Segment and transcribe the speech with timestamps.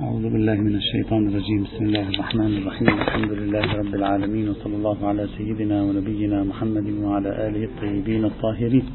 [0.00, 1.62] أعوذ بالله من الشيطان الرجيم.
[1.64, 2.88] بسم الله الرحمن الرحيم.
[2.88, 8.86] الحمد لله رب العالمين وصلى الله على سيدنا ونبينا محمد وعلى آله الطيبين الطاهرين.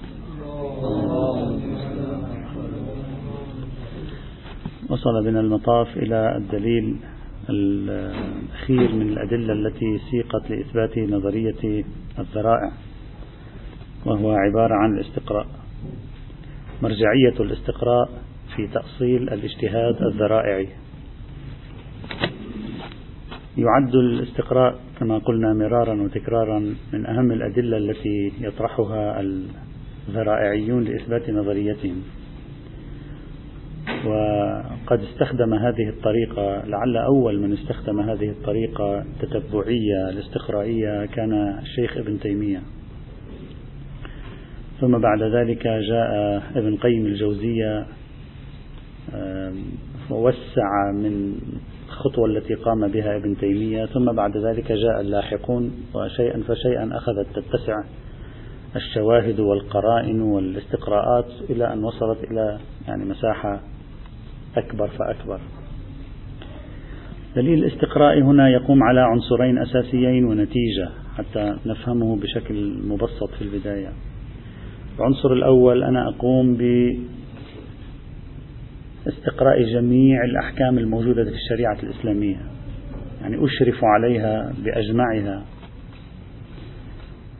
[4.89, 6.97] وصل بنا المطاف إلى الدليل
[7.49, 11.83] الأخير من الأدلة التي سيقت لإثبات نظرية
[12.19, 12.71] الذرائع
[14.05, 15.47] وهو عبارة عن الاستقراء.
[16.81, 18.09] مرجعية الاستقراء
[18.55, 20.67] في تأصيل الاجتهاد الذرائعي.
[23.57, 26.59] يعد الاستقراء كما قلنا مرارا وتكرارا
[26.93, 32.01] من أهم الأدلة التي يطرحها الذرائعيون لإثبات نظريتهم.
[34.05, 42.19] وقد استخدم هذه الطريقة لعل أول من استخدم هذه الطريقة التتبعية الاستقرائية كان الشيخ ابن
[42.19, 42.61] تيمية.
[44.81, 47.85] ثم بعد ذلك جاء ابن قيم الجوزية
[50.09, 51.35] ووسع من
[51.87, 57.83] الخطوة التي قام بها ابن تيمية ثم بعد ذلك جاء اللاحقون وشيئا فشيئا أخذت تتسع
[58.75, 63.59] الشواهد والقرائن والاستقراءات إلى أن وصلت إلى يعني مساحة
[64.57, 65.39] أكبر فأكبر.
[67.35, 73.89] دليل الاستقراء هنا يقوم على عنصرين أساسيين ونتيجة حتى نفهمه بشكل مبسط في البداية.
[74.99, 76.55] العنصر الأول أنا أقوم
[79.07, 82.37] باستقراء جميع الأحكام الموجودة في الشريعة الإسلامية.
[83.21, 85.43] يعني أشرف عليها بأجمعها.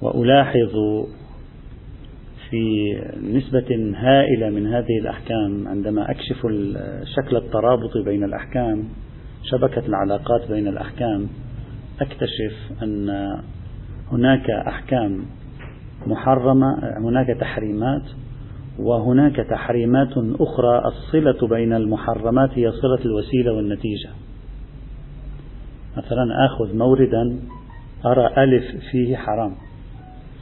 [0.02, 0.76] وألاحظ
[2.50, 6.38] في نسبة هائلة من هذه الأحكام عندما أكشف
[7.16, 8.84] شكل الترابط بين الأحكام
[9.44, 11.28] شبكة العلاقات بين الأحكام
[12.02, 13.10] أكتشف أن
[14.12, 15.26] هناك أحكام
[16.08, 18.04] محرمة هناك تحريمات
[18.80, 24.10] وهناك تحريمات أخرى الصلة بين المحرمات هي صلة الوسيلة والنتيجة.
[25.98, 27.40] مثلا آخذ موردا
[28.06, 29.52] أرى ألف فيه حرام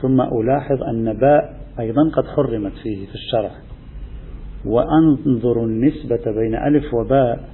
[0.02, 3.52] ثم ألاحظ أن باء أيضا قد حرمت فيه في الشرع
[4.66, 7.50] وأنظر النسبة بين ألف وباء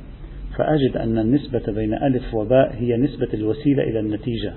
[0.58, 4.54] فأجد أن النسبة بين ألف وباء هي نسبة الوسيلة إلى النتيجة.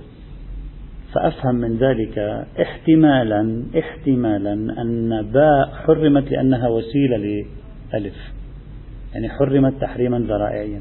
[1.14, 2.19] فأفهم من ذلك
[2.60, 8.14] احتمالا احتمالا أن باء حرمت لأنها وسيلة لألف.
[9.14, 10.80] يعني حرمت تحريما ذرائعيا.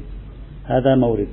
[0.64, 1.28] هذا مورد.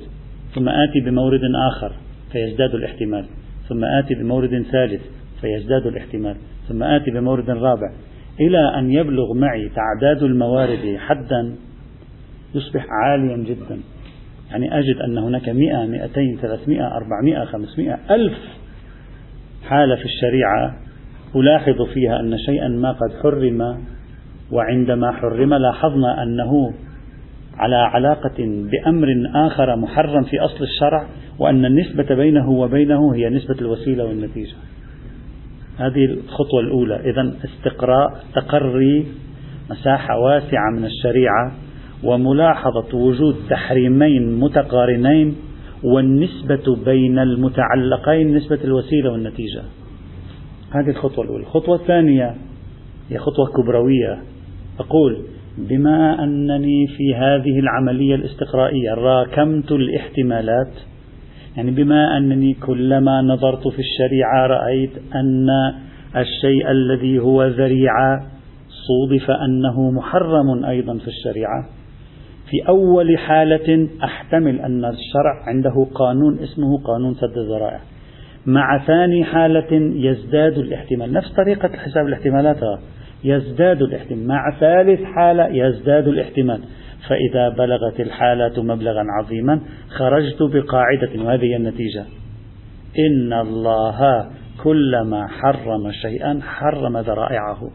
[0.56, 1.42] ثم آتي بمورد
[1.72, 1.94] آخر
[2.32, 3.26] فيزداد الاحتمال.
[3.70, 5.02] ثم آتي بمورد ثالث
[5.42, 6.36] فيزداد الاحتمال.
[6.70, 7.92] ثم آتي بمورد رابع.
[8.40, 11.56] إلى أن يبلغ معي تعداد الموارد حدا
[12.56, 13.80] يصبح عاليا جدا.
[14.52, 18.61] يعني أجد أن هناك مئة مئتين ثلاثمائة أربعمائة خمسمائة ألف
[19.72, 20.76] حالة في الشريعة
[21.36, 23.78] ألاحظ فيها أن شيئا ما قد حرم
[24.52, 26.74] وعندما حرم لاحظنا أنه
[27.58, 31.06] على علاقة بأمر آخر محرم في أصل الشرع
[31.40, 34.56] وأن النسبة بينه وبينه هي نسبة الوسيلة والنتيجة.
[35.78, 36.96] هذه الخطوة الأولى.
[36.96, 39.08] إذا استقراء تقري
[39.70, 41.52] مساحة واسعة من الشريعة
[42.04, 45.36] وملاحظة وجود تحريمين متقارنين
[45.84, 49.62] والنسبة بين المتعلقين نسبة الوسيلة والنتيجة.
[50.72, 51.44] هذه الخطوة الأولى.
[51.44, 52.36] الخطوة الثانية
[53.10, 54.22] هي خطوة كبروية.
[54.80, 55.18] أقول
[55.58, 60.74] بما أنني في هذه العملية الاستقرائية راكمت الاحتمالات
[61.58, 65.48] يعني بما أنني كلما نظرت في الشريعة رأيت أن
[66.18, 68.28] الشيء الذي هو ذريعة
[68.88, 71.70] صودف أنه محرم أيضا في الشريعة.
[72.52, 77.80] في أول حالة أحتمل أن الشرع عنده قانون اسمه قانون سد الذرائع.
[78.46, 81.14] مع ثاني حالة يزداد الاحتمال.
[81.14, 82.60] نفس طريقة حساب الاحتمالات.
[83.24, 84.28] يزداد الاحتمال.
[84.28, 86.62] مع ثالث حالة يزداد الاحتمال.
[87.10, 91.24] فإذا بلغت الحالة مبلغا عظيما خرجت بقاعدة.
[91.24, 92.06] وهذه النتيجة.
[93.00, 94.30] إن الله
[94.64, 97.70] كلما حرم شيئا حرم ذرائعه.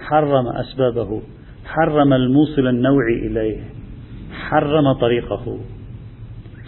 [0.00, 1.22] حرم أسبابه.
[1.64, 3.81] حرم الموصل النوعي إليه.
[4.32, 5.58] حرم طريقه.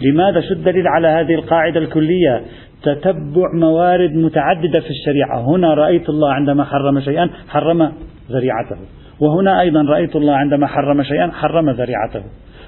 [0.01, 2.41] لماذا شو الدليل على هذه القاعدة الكلية؟
[2.83, 5.39] تتبع موارد متعددة في الشريعة.
[5.39, 7.91] هنا رأيت الله عندما حرم شيئا حرم
[8.31, 8.77] ذريعته.
[9.19, 12.23] وهنا أيضا رأيت الله عندما حرم شيئا حرم ذريعته.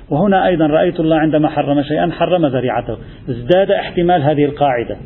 [0.09, 2.97] وهنا أيضا رأيت الله عندما حرم شيئا حرم ذريعته.
[3.29, 4.97] ازداد احتمال هذه القاعدة.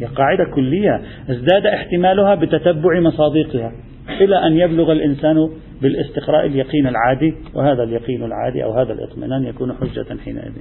[0.00, 1.00] هي قاعدة كلية.
[1.30, 3.72] ازداد احتمالها بتتبع مصادقها.
[4.08, 5.50] إلى أن يبلغ الإنسان
[5.82, 10.52] بالاستقراء اليقين العادي وهذا اليقين العادي أو هذا الإطمئنان يكون حجة حينئذ.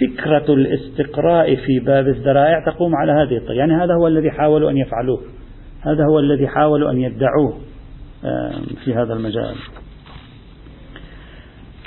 [0.00, 3.58] فكرة الاستقراء في باب الذرائع تقوم على هذه الطريقة.
[3.58, 5.20] يعني هذا هو الذي حاولوا أن يفعلوه.
[5.80, 7.58] هذا هو الذي حاولوا أن يدعوه
[8.84, 9.54] في هذا المجال.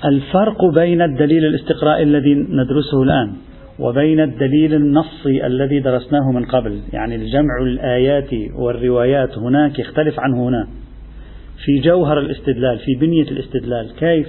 [0.06, 3.34] الفرق بين الدليل الاستقرائي الذي ندرسه الآن
[3.80, 10.68] وبين الدليل النصي الذي درسناه من قبل يعني الجمع الآيات والروايات هناك يختلف عن هنا.
[11.66, 14.28] في جوهر الاستدلال في بنية الاستدلال كيف؟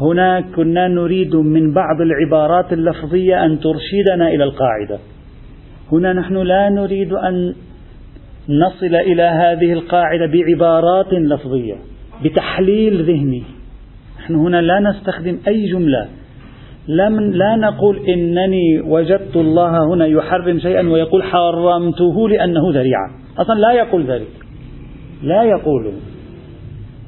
[0.00, 4.98] هناك كنا نريد من بعض العبارات اللفظية أن ترشدنا إلى القاعدة.
[5.92, 7.54] هنا نحن لا نريد أن
[8.48, 11.74] نصل إلى هذه القاعدة بعبارات لفظية
[12.24, 13.42] بتحليل ذهني.
[14.18, 16.08] نحن هنا لا نستخدم أي جملة.
[16.88, 23.10] لم لا نقول إنني وجدت الله هنا يحرم شيئا ويقول حرمته لأنه ذريعة.
[23.38, 24.28] أصلا لا يقول ذلك.
[25.22, 25.92] لا يقول.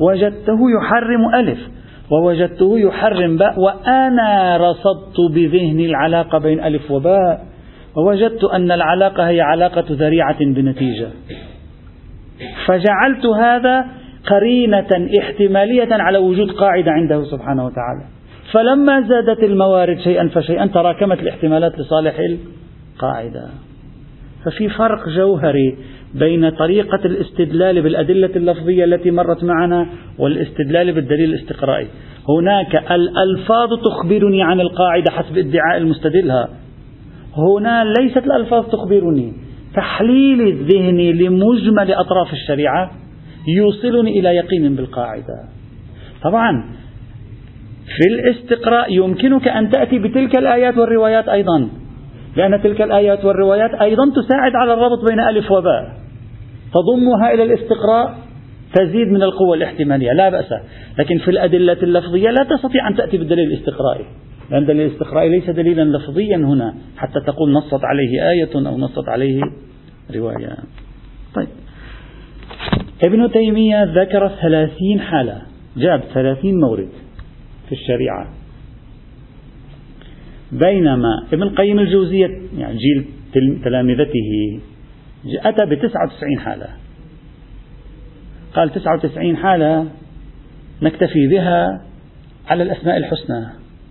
[0.01, 1.59] وجدته يحرم ألف.
[2.11, 3.61] ووجدته يحرم باء.
[3.61, 7.41] وأنا رصدت بذهني العلاقة بين ألف وباء.
[7.97, 11.09] ووجدت أن العلاقة هي علاقة ذريعة بنتيجة.
[12.67, 13.87] فجعلت هذا
[14.27, 18.18] قرينة احتمالية على وجود قاعدة عنده سبحانه وتعالى.
[18.53, 23.49] فلما زادت الموارد شيئا فشيئا تراكمت الاحتمالات لصالح القاعدة.
[24.45, 25.77] ففي فرق جوهري
[26.15, 29.87] بين طريقة الاستدلال بالأدلة اللفظية التي مرت معنا
[30.19, 31.87] والاستدلال بالدليل الاستقرائي.
[32.29, 36.49] هناك الألفاظ تخبرني عن القاعدة حسب ادعاء المستدلها.
[37.37, 39.33] هنا ليست الألفاظ تخبرني.
[39.75, 42.91] تحليلي الذهني لمجمل أطراف الشريعة
[43.57, 45.45] يوصلني إلى يقين بالقاعدة.
[46.23, 46.65] طبعا
[47.97, 51.69] في الاستقراء يمكنك أن تأتي بتلك الآيات والروايات أيضا.
[52.37, 55.93] لأن تلك الآيات والروايات أيضا تساعد على الربط بين ألف وباء.
[56.75, 58.15] تضمها إلى الاستقراء
[58.75, 60.55] تزيد من القوة الاحتمالية لا بأس.
[60.99, 64.05] لكن في الأدلة اللفظية لا تستطيع أن تأتي بالدليل الاستقرائي
[64.51, 66.75] لأن الدليل الاستقرائي ليس دليلا لفظيا هنا.
[66.97, 69.41] حتى تقول نصت عليه آية أو نصت عليه
[70.17, 70.57] رواية.
[71.35, 71.49] طيب.
[73.05, 75.43] ابن تيمية ذكر ثلاثين حالة.
[75.77, 76.89] جاب ثلاثين مورد.
[77.69, 78.29] في الشريعة.
[80.53, 82.27] بينما ابن قيم الجوزية
[82.59, 83.07] يعني جيل
[83.65, 84.61] تلامذته
[85.45, 86.67] أتى بتسعة وتسعين حالة.
[88.55, 89.87] قال تسعة وتسعين حالة
[90.83, 91.81] نكتفي بها
[92.49, 93.47] على الأسماء الحسنى.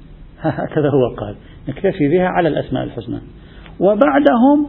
[0.42, 1.36] هكذا هو قال.
[1.70, 3.20] نكتفي بها على الأسماء الحسنى.
[3.80, 4.68] وبعدهم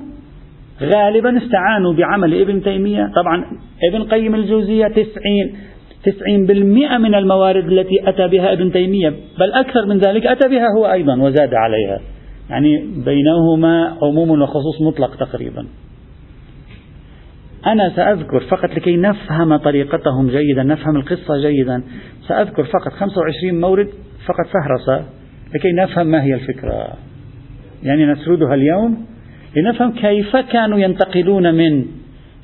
[0.83, 3.11] غالبا استعانوا بعمل ابن تيمية.
[3.17, 3.45] طبعا
[3.93, 5.57] ابن قيم الجوزية تسعين.
[6.05, 9.09] تسعين بالمئة من الموارد التي أتى بها ابن تيمية
[9.39, 12.01] بل أكثر من ذلك أتى بها هو أيضا وزاد عليها.
[12.51, 15.67] يعني بينهما عموم وخصوص مطلق تقريبا.
[17.67, 21.83] أنا سأذكر فقط لكي نفهم طريقتهم جيدا نفهم القصة جيدا.
[22.29, 23.89] سأذكر فقط 25 مورد
[24.27, 25.05] فقط فهرسة
[25.55, 26.93] لكي نفهم ما هي الفكرة.
[27.83, 29.07] يعني نسردها اليوم
[29.57, 31.85] لنفهم كيف كانوا ينتقلون من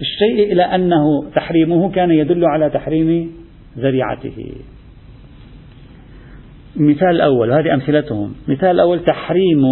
[0.00, 3.30] الشيء إلى أنه تحريمه كان يدل على تحريم
[3.78, 4.52] ذريعته.
[6.76, 8.34] المثال الأول هذه أمثلتهم.
[8.48, 9.62] مثال الأول تحريم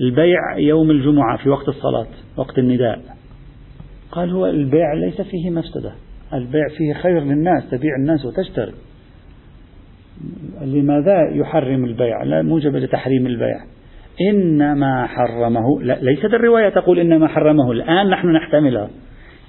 [0.00, 2.06] البيع يوم الجمعة في وقت الصلاة
[2.36, 3.00] وقت النداء.
[4.12, 5.92] قال هو البيع ليس فيه مفسدة.
[6.34, 8.72] البيع فيه خير للناس تبيع الناس وتشتري.
[10.62, 13.56] لماذا يحرم البيع؟ لا موجب لتحريم البيع.
[14.30, 17.72] إنما حرمه لا ليست الرواية تقول إنما حرمه.
[17.72, 18.88] الآن نحن نحتملها.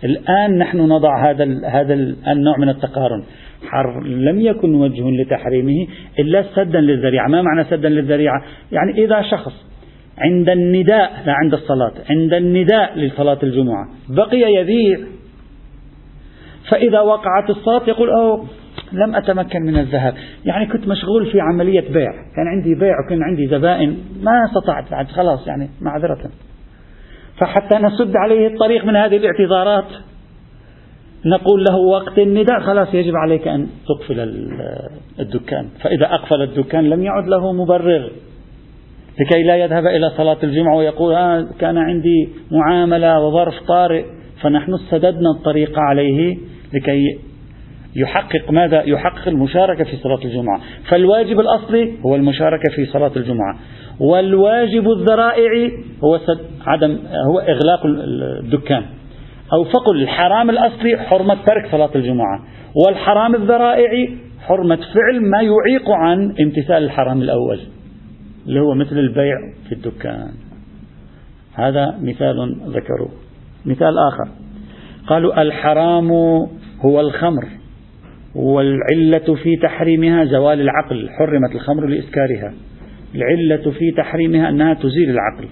[0.04, 1.94] الآن نحن نضع هذا هذا
[2.28, 3.24] النوع من التقارن.
[3.70, 5.88] حر لم يكن وجه لتحريمه
[6.20, 7.28] إلا سدا للذريعة.
[7.28, 9.72] ما معنى سدا للذريعة؟ يعني إذا شخص
[10.18, 15.00] عند النداء لا عند الصلاة عند النداء لصلاة الجمعة بقي يبيع
[16.72, 18.48] فإذا وقعت الصلاة يقول أوه
[18.92, 20.14] لم أتمكن من الذهاب.
[20.46, 22.12] يعني كنت مشغول في عملية بيع.
[22.12, 26.32] كان عندي بيع وكان عندي زبائن ما استطعت بعد خلاص يعني معذرة.
[27.42, 29.86] فحتى نسد عليه الطريق من هذه الاعتذارات.
[31.26, 34.20] نقول له وقت النداء خلاص يجب عليك أن تقفل
[35.20, 35.66] الدكان.
[35.82, 38.12] فإذا أقفل الدكان لم يعد له مبرر
[39.20, 44.06] لكي لا يذهب إلى صلاة الجمعة ويقول آه كان عندي معاملة وظرف طارئ
[44.42, 46.38] فنحن سددنا الطريق عليه
[46.74, 47.20] لكي
[47.96, 53.60] يحقق ماذا؟ يحقق المشاركة في صلاة الجمعة، فالواجب الأصلي هو المشاركة في صلاة الجمعة،
[54.10, 55.72] والواجب الذرائعي
[56.04, 56.20] هو
[56.66, 58.84] عدم هو إغلاق الدكان،
[59.54, 62.42] أو فقل الحرام الأصلي حرمة ترك صلاة الجمعة،
[62.86, 67.60] والحرام الذرائعي حرمة فعل ما يعيق عن امتثال الحرام الأول،
[68.48, 69.36] اللي هو مثل البيع
[69.70, 70.32] في الدكان.
[71.54, 73.12] هذا مثال ذكروه.
[73.66, 74.28] مثال آخر
[75.08, 76.12] قالوا الحرام
[76.86, 77.48] هو الخمر
[78.36, 82.54] والعلة في تحريمها زوال العقل حرمت الخمر لإسكارها
[83.16, 85.48] العلة في تحريمها أنها تزيل العقل.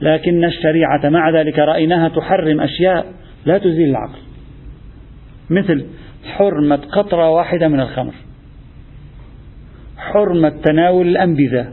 [0.00, 3.06] لكن الشريعة مع ذلك رأيناها تحرم أشياء
[3.46, 4.18] لا تزيل العقل.
[5.50, 5.86] مثل
[6.24, 8.14] حرمة قطرة واحدة من الخمر.
[9.96, 11.72] حرمة تناول الأنبذة.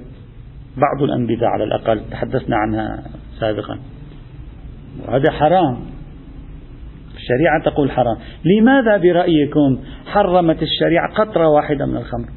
[0.77, 3.03] بعض الأنبذة على الأقل تحدثنا عنها
[3.39, 3.79] سابقا.
[5.07, 5.77] وهذا حرام.
[7.15, 8.17] الشريعة تقول حرام.
[8.45, 12.36] لماذا برأيكم حرمت الشريعة قطرة واحدة من الخمر؟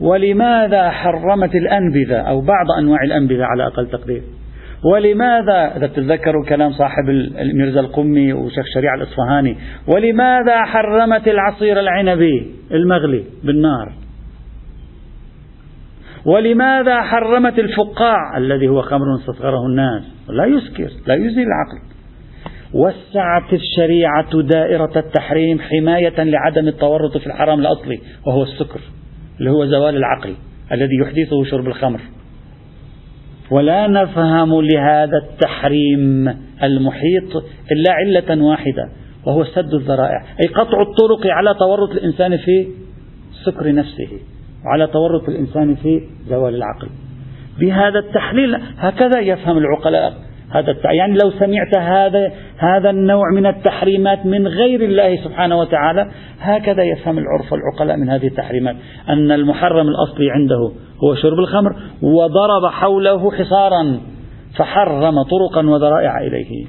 [0.00, 4.22] ولماذا حرمت الأنبذة أو بعض أنواع الأنبذة على أقل تقدير؟
[4.84, 7.08] ولماذا إذا تتذكروا كلام صاحب
[7.40, 13.92] الميرزا القمي وشيخ شريعة الإصفهاني ولماذا حرمت العصير العنبي المغلي بالنار؟
[16.26, 21.80] ولماذا حرمت الفقاع الذي هو خمر استصغره الناس؟ لا يسكر لا يزيل العقل.
[22.74, 28.80] وسعت الشريعة دائرة التحريم حماية لعدم التورط في الحرام الأصلي وهو السكر.
[29.40, 30.34] اللي هو زوال العقل
[30.72, 32.00] الذي يحدثه شرب الخمر.
[33.50, 36.28] ولا نفهم لهذا التحريم
[36.62, 37.36] المحيط
[37.72, 38.90] إلا علة واحدة
[39.26, 40.24] وهو سد الذرائع.
[40.42, 42.68] أي قطع الطرق على تورط الإنسان في
[43.44, 44.08] سكر نفسه
[44.64, 46.88] وعلى تورط الإنسان في زوال العقل.
[47.60, 50.29] بهذا التحليل هكذا يفهم العقلاء.
[50.50, 56.82] هذا يعني لو سمعت هذا هذا النوع من التحريمات من غير الله سبحانه وتعالى هكذا
[56.82, 58.76] يفهم العرف العقلاء من هذه التحريمات.
[59.08, 60.72] أن المحرم الأصلي عنده
[61.04, 64.00] هو شرب الخمر وضرب حوله حصارا
[64.56, 66.66] فحرم طرقا وذرائع إليه.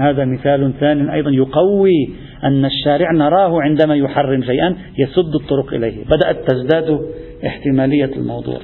[0.00, 2.10] هذا مثال ثاني أيضا يقوي
[2.44, 6.04] أن الشارع نراه عندما يحرم شيئا يسد الطرق إليه.
[6.04, 7.00] بدأت تزداد
[7.46, 8.58] احتمالية الموضوع.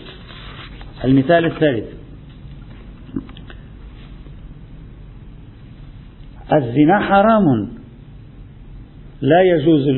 [1.05, 2.06] المثال الثالث.
[6.53, 7.69] الزنا حرام.
[9.21, 9.89] لا يجوز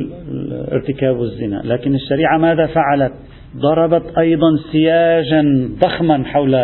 [0.72, 1.62] ارتكاب الزنا.
[1.64, 3.12] لكن الشريعة ماذا فعلت؟
[3.56, 6.54] ضربت أيضا سياجا ضخما حول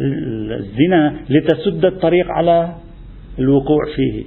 [0.00, 2.74] الزنا لتسد الطريق على
[3.38, 4.24] الوقوع فيه.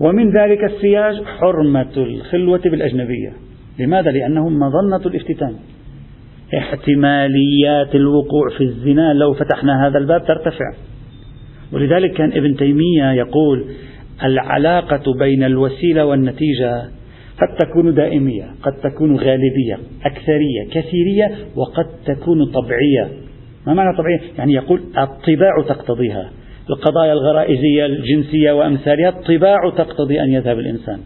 [0.00, 3.32] ومن ذلك السياج حرمة الخلوة بالأجنبية.
[3.78, 5.54] لماذا؟ لأنهم مظنة الافتتان.
[6.58, 10.72] احتماليات الوقوع في الزنا لو فتحنا هذا الباب ترتفع.
[11.72, 13.64] ولذلك كان ابن تيمية يقول
[14.24, 16.82] العلاقة بين الوسيلة والنتيجة
[17.40, 23.08] قد تكون دائمية قد تكون غالبية أكثرية كثيرية وقد تكون طبيعية.
[23.66, 26.30] ما معنى طبيعية؟ يعني يقول الطباع تقتضيها.
[26.70, 30.98] القضايا الغرائزية الجنسية وأمثالها الطباع تقتضي أن يذهب الإنسان.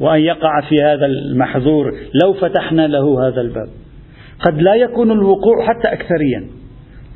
[0.00, 3.68] وأن يقع في هذا المحظور لو فتحنا له هذا الباب.
[4.40, 6.46] قد لا يكون الوقوع حتى أكثريا.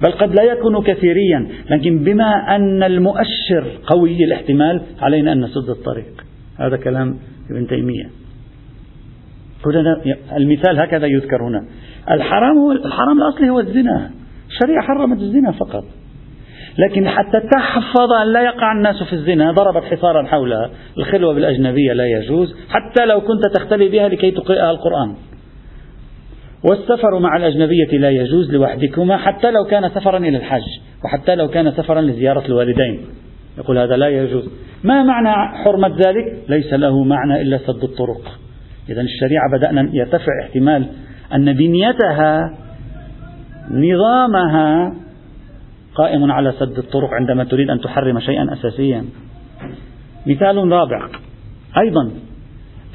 [0.03, 6.25] بل قد لا يكون كثيريا لكن بما أن المؤشر قوي الاحتمال علينا أن نسد الطريق.
[6.59, 7.19] هذا كلام
[7.51, 8.11] ابن تيمية.
[10.37, 11.65] المثال هكذا يذكر هنا.
[12.11, 14.11] الحرام هو الحرام الأصلي هو الزنا.
[14.49, 15.85] الشريعة حرمت الزنا فقط.
[16.79, 20.71] لكن حتى تحفظ أن لا يقع الناس في الزنا ضربت حصارا حولها.
[20.99, 25.15] الخلوة بالأجنبية لا يجوز حتى لو كنت تختلي بها لكي تقرأها القرآن.
[26.65, 31.71] والسفر مع الأجنبية لا يجوز لوحدكما حتى لو كان سفرا إلى الحج وحتى لو كان
[31.71, 33.01] سفرا لزيارة الوالدين.
[33.59, 34.51] يقول هذا لا يجوز.
[34.85, 38.39] ما معنى حرمة ذلك؟ ليس له معنى إلا سد الطرق.
[38.89, 40.87] إذا الشريعة بدأنا يرتفع احتمال
[41.35, 42.57] أن بنيتها
[43.71, 44.95] نظامها
[45.95, 49.05] قائم على سد الطرق عندما تريد أن تحرم شيئا أساسيا.
[50.27, 51.09] مثال رابع.
[51.79, 52.11] أيضا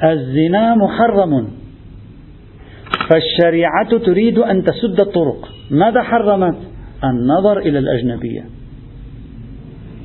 [0.04, 1.57] الزنا محرم.
[3.10, 5.48] فالشريعة تريد أن تسد الطرق.
[5.70, 6.56] ماذا حرمت؟
[7.04, 8.44] النظر إلى الأجنبية.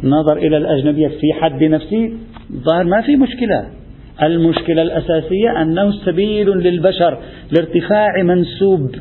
[0.03, 2.13] النظر إلى الأجنبية في حد نفسه
[2.51, 3.65] ظاهر ما في مشكلة.
[4.23, 7.17] المشكلة الأساسية أنه سبيل للبشر
[7.51, 8.95] لارتفاع منسوب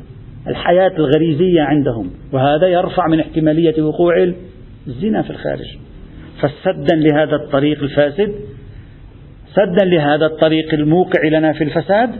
[0.48, 4.32] الحياة الغريزية عندهم وهذا يرفع من احتمالية وقوع
[4.86, 5.76] الزنا في الخارج.
[6.40, 8.34] فسدا لهذا الطريق الفاسد
[9.54, 12.10] سدا لهذا الطريق الموقع لنا في الفساد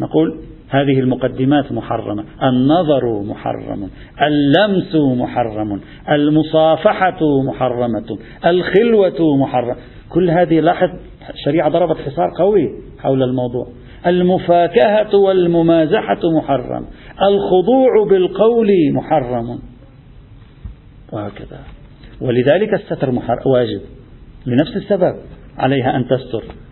[0.00, 2.24] نقول هذه المقدمات محرمة.
[2.42, 3.90] النظر محرم.
[4.22, 5.80] اللمس محرم.
[6.10, 8.18] المصافحة محرمة.
[8.46, 9.76] الخلوة محرمة.
[10.08, 10.88] كل هذه لاحظ
[11.34, 12.68] الشريعة ضربت حصار قوي
[12.98, 13.66] حول الموضوع.
[14.06, 16.86] المفاكهة والممازحة محرم.
[17.22, 19.58] الخضوع بالقول محرم.
[21.12, 21.60] وهكذا.
[22.20, 23.10] ولذلك الستر
[23.46, 23.80] واجب.
[24.46, 25.16] لنفس السبب
[25.58, 26.65] عليها أن تستر.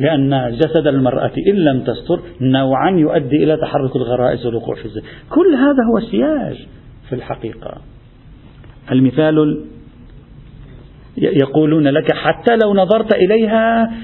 [0.00, 5.02] لأن جسد المرأة إن لم تستر نوعا يؤدي إلى تحرك الغرائز والوقوع في الزنا.
[5.30, 6.66] كل هذا هو السياج
[7.08, 7.74] في الحقيقة.
[8.92, 9.64] المثال
[11.16, 13.94] يقولون لك حتى لو نظرت إليها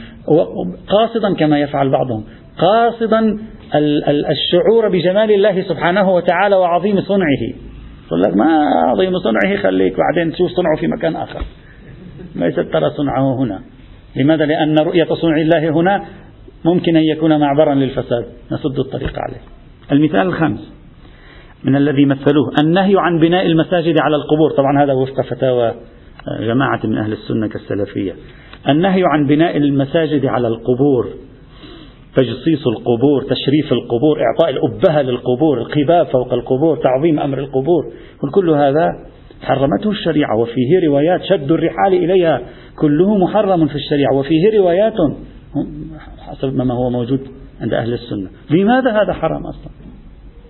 [0.88, 2.24] قاصدا كما يفعل بعضهم
[2.58, 3.38] قاصدا
[4.30, 7.42] الشعور بجمال الله سبحانه وتعالى وعظيم صنعه.
[8.06, 11.42] يقول لك ما عظيم صنعه خليك بعدين تشوف صنعه في مكان آخر.
[12.36, 13.60] ليست ترى صنعه هنا.
[14.16, 16.04] لماذا؟ لأن رؤية صنع الله هنا
[16.64, 18.24] ممكن أن يكون معبرا للفساد.
[18.52, 19.40] نسد الطريق عليه.
[19.92, 20.72] المثال الخامس.
[21.64, 22.52] من الذي مثلوه.
[22.64, 24.50] النهي عن بناء المساجد على القبور.
[24.56, 25.74] طبعا هذا وفق فتاوى
[26.40, 28.14] جماعة من أهل السنة كالسلفية.
[28.68, 31.08] النهي عن بناء المساجد على القبور.
[32.16, 37.92] تجصيص القبور تشريف القبور إعطاء الأبهة للقبور القباب فوق القبور تعظيم أمر القبور.
[38.34, 38.86] كل هذا
[39.40, 42.40] حرمته الشريعة وفيه روايات شد الرحال إليها.
[42.76, 44.94] كله محرم في الشريعة وفيه روايات
[46.18, 47.20] حسب ما هو موجود
[47.60, 48.30] عند أهل السنة.
[48.50, 49.72] لماذا هذا حرام أصلا؟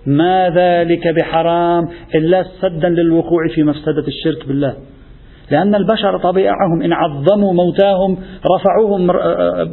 [0.05, 4.75] ما ذلك بحرام إلا سدا للوقوع في مفسدة الشرك بالله.
[5.51, 8.17] لأن البشر طبيعهم إن عظموا موتاهم
[8.55, 9.07] رفعوهم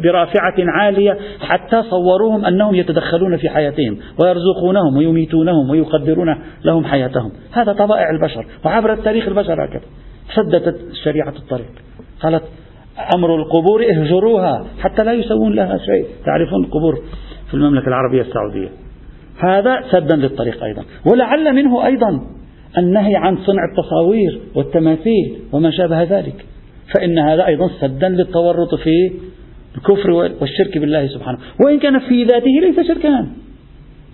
[0.03, 7.33] برافعة عالية حتى صوروهم أنهم يتدخلون في حياتهم ويرزقونهم ويميتونهم ويقدرون لهم حياتهم.
[7.53, 9.83] هذا طبائع البشر وعبر التاريخ البشر هكذا.
[10.35, 11.71] سدت شريعة الطريق.
[12.23, 12.43] قالت
[13.17, 16.07] أمر القبور اهجروها حتى لا يسوون لها شيء.
[16.27, 16.99] تعرفون القبور
[17.49, 18.69] في المملكة العربية السعودية؟
[19.39, 20.85] هذا سدا للطريق أيضا.
[21.13, 22.21] ولعل منه أيضا
[22.79, 26.45] النهي عن صنع التصاوير والتماثيل وما شابه ذلك.
[26.95, 29.13] فإن هذا أيضا سدا للتورط في
[29.77, 31.39] الكفر والشرك بالله سبحانه.
[31.65, 33.27] وإن كان في ذاته ليس شركا.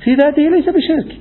[0.05, 1.17] في ذاته ليس بشرك.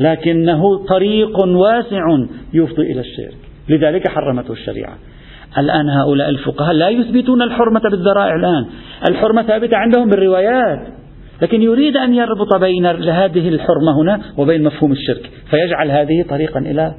[0.00, 2.06] لكنه طريق واسع
[2.54, 3.36] يفضي إلى الشرك.
[3.68, 4.94] لذلك حرمته الشريعة.
[5.58, 8.66] الآن هؤلاء الفقهاء لا يثبتون الحرمة بالذرائع الآن.
[9.10, 10.99] الحرمة ثابتة عندهم بالروايات.
[11.42, 16.94] لكن يريد أن يربط بين هذه الحرمة هنا وبين مفهوم الشرك فيجعل هذه طريقا إلى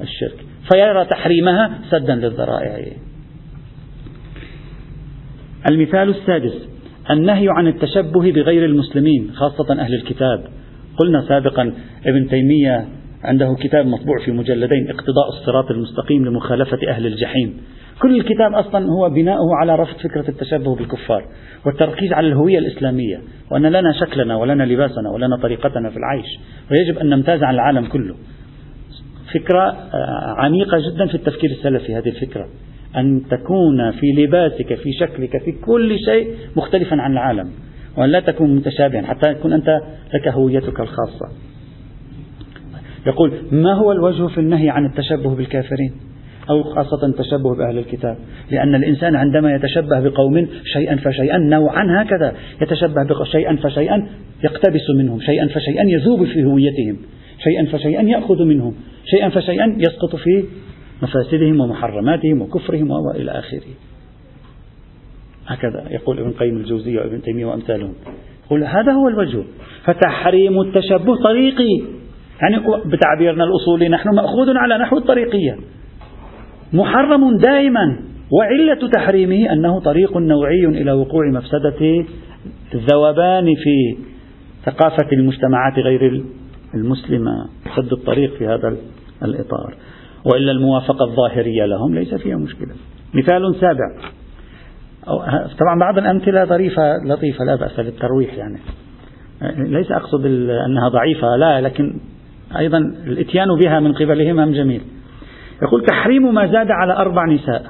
[0.00, 2.86] الشرك فيرى تحريمها سدا للذرائع.
[5.70, 6.68] المثال السادس
[7.10, 10.44] النهي عن التشبه بغير المسلمين خاصة أهل الكتاب.
[10.98, 11.74] قلنا سابقا
[12.06, 12.88] ابن تيمية
[13.24, 17.56] عنده كتاب مطبوع في مجلدين اقتضاء الصراط المستقيم لمخالفة أهل الجحيم.
[18.02, 21.24] كل الكتاب أصلا هو بناؤه على رفض فكرة التشبه بالكفار
[21.66, 26.26] والتركيز على الهوية الإسلامية وأن لنا شكلنا ولنا لباسنا ولنا طريقتنا في العيش.
[26.70, 28.14] ويجب أن نمتاز عن العالم كله.
[29.34, 32.48] فكرة آه، عميقة جدا في التفكير السلفي هذه الفكرة.
[32.96, 37.50] أن تكون في لباسك في شكلك في كل شيء مختلفا عن العالم.
[37.96, 39.80] وأن لا تكون متشابها حتى يكون أنت
[40.14, 41.28] لك هويتك الخاصة.
[43.06, 46.11] يقول ما هو الوجه في النهي عن التشبه بالكافرين؟
[46.50, 48.16] أو خاصة التشبه بأهل الكتاب.
[48.50, 54.06] لأن الإنسان عندما يتشبه بقوم شيئا فشيئا نوعا هكذا يتشبه شيئا فشيئا
[54.44, 56.96] يقتبس منهم شيئا فشيئا يذوب في هويتهم
[57.38, 58.74] شيئا فشيئا يأخذ منهم
[59.04, 60.44] شيئا فشيئا يسقط في
[61.02, 63.62] مفاسدهم ومحرماتهم وكفرهم وإلى آخره.
[65.46, 67.94] هكذا يقول ابن قيم الجوزية وابن تيمية وأمثالهم.
[68.46, 69.44] يقول هذا هو الوجه.
[69.84, 71.82] فتحريم التشبه طريقي.
[72.42, 75.56] يعني بتعبيرنا الأصولي نحن مأخوذ على نحو الطريقية.
[76.72, 77.98] محرم دائما
[78.30, 82.04] وعلة تحريمه أنه طريق نوعي إلى وقوع مفسدة
[82.74, 83.96] الذوبان في
[84.64, 86.22] ثقافة المجتمعات غير
[86.74, 87.30] المسلمة
[87.76, 88.76] سد الطريق في هذا
[89.22, 89.74] الإطار.
[90.24, 92.74] وإلا الموافقة الظاهرية لهم ليس فيها مشكلة.
[93.14, 94.12] مثال سابع.
[95.58, 98.58] طبعا بعض الأمثلة ظريفة لطيفة لا بأس للترويح يعني.
[99.58, 100.26] ليس أقصد
[100.66, 101.94] أنها ضعيفة لا لكن
[102.58, 104.80] أيضا الإتيان بها من قبلهم أم جميل.
[105.62, 107.62] يقول تحريم ما زاد على أربع نساء.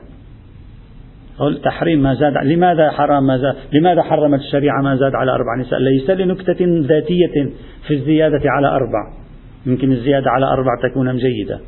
[1.35, 5.57] يقول تحريم ما زاد لماذا حرم ما زاد؟ لماذا حرمت الشريعة ما زاد على أربع
[5.61, 7.51] نساء؟ ليس لنكتة ذاتية
[7.87, 9.13] في الزيادة على أربع.
[9.67, 11.61] يمكن الزيادة على أربع تكون جيدة.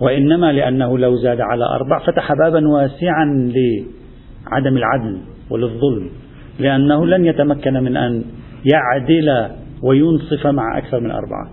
[0.00, 5.18] وإنما لأنه لو زاد على أربع فتح بابا واسعا لعدم العدل
[5.50, 6.10] وللظلم.
[6.58, 8.24] لأنه لن يتمكن من أن
[8.72, 9.48] يعدل
[9.82, 11.50] وينصف مع أكثر من أربعة.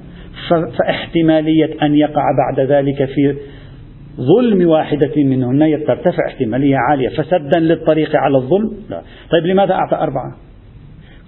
[0.50, 3.38] فاحتمالية أن يقع بعد ذلك في
[4.20, 9.02] ظلم واحدة منهن ترتفع احتمالية عالية فسدا للطريق على الظلم؟ لا.
[9.32, 10.36] طيب لماذا أعطى أربعة؟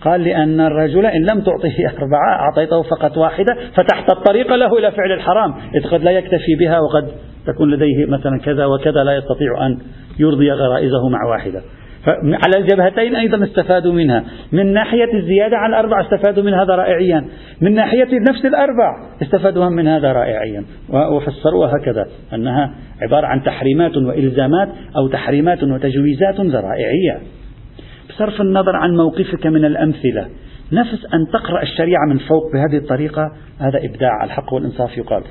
[0.01, 5.11] قال لأن الرجل إن لم تعطيه أربعة أعطيته فقط واحدة فتحت الطريق له إلى فعل
[5.11, 5.53] الحرام.
[5.75, 7.07] إذ قد لا يكتفي بها وقد
[7.47, 9.77] تكون لديه مثلا كذا وكذا لا يستطيع أن
[10.19, 11.61] يرضي غرائزه مع واحدة.
[12.23, 14.23] على الجبهتين أيضا استفادوا منها.
[14.51, 17.25] من ناحية الزيادة على الأربع استفادوا من هذا رائعيا
[17.61, 24.69] من ناحية نفس الأربع استفادوا من هذا رائعيا وفسروها هكذا أنها عبارة عن تحريمات وإلزامات
[24.97, 27.19] أو تحريمات وتجويزات ذرائعية.
[28.09, 30.27] بصرف النظر عن موقفك من الأمثلة
[30.71, 34.23] نفس أن تقرأ الشريعة من فوق بهذه الطريقة هذا إبداع.
[34.23, 35.23] الحق والإنصاف يقال.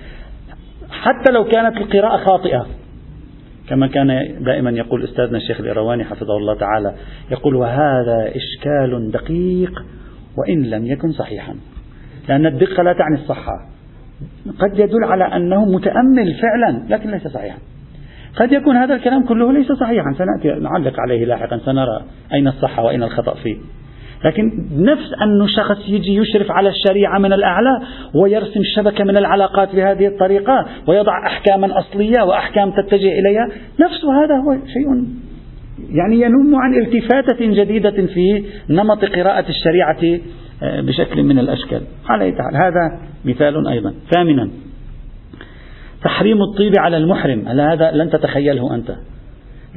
[0.90, 2.66] حتى لو كانت القراءة خاطئة
[3.68, 6.94] كما كان دائما يقول أستاذنا الشيخ الإرواني حفظه الله تعالى
[7.30, 9.72] يقول وهذا إشكال دقيق
[10.38, 11.54] وإن لم يكن صحيحا.
[12.28, 13.52] لأن الدقة لا تعني الصحة.
[14.58, 17.58] قد يدل على أنه متأمل فعلا لكن ليس صحيحا.
[18.36, 20.12] قد يكون هذا الكلام كله ليس صحيحا.
[20.18, 23.56] سنأتي نعلق عليه لاحقا سنرى أين الصحة وأين الخطأ فيه.
[24.24, 27.80] لكن نفس أنه شخص يجي يشرف على الشريعة من الأعلى
[28.14, 33.48] ويرسم شبكة من العلاقات بهذه الطريقة ويضع أحكاما أصلية وأحكام تتجه إليها
[33.80, 35.04] نفس هذا هو شيء
[35.90, 40.20] يعني ينم عن التفاتة جديدة في نمط قراءة الشريعة
[40.62, 41.82] آه، بشكل من الأشكال.
[42.08, 43.94] على هذا مثال أيضا.
[44.14, 44.50] ثامنا
[46.04, 47.48] تحريم الطيب على المحرم.
[47.72, 48.94] هذا لن تتخيله أنت؟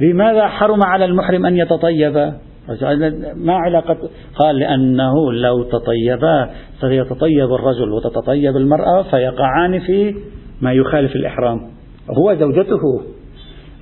[0.00, 2.32] لماذا حرم على المحرم أن يتطيب؟
[3.34, 3.96] ما علاقة
[4.38, 10.14] قال لأنه لو تطيبا سيتطيب الرجل وتتطيب المرأة فيقعان في
[10.60, 11.60] ما يخالف الإحرام.
[12.18, 13.02] هو زوجته.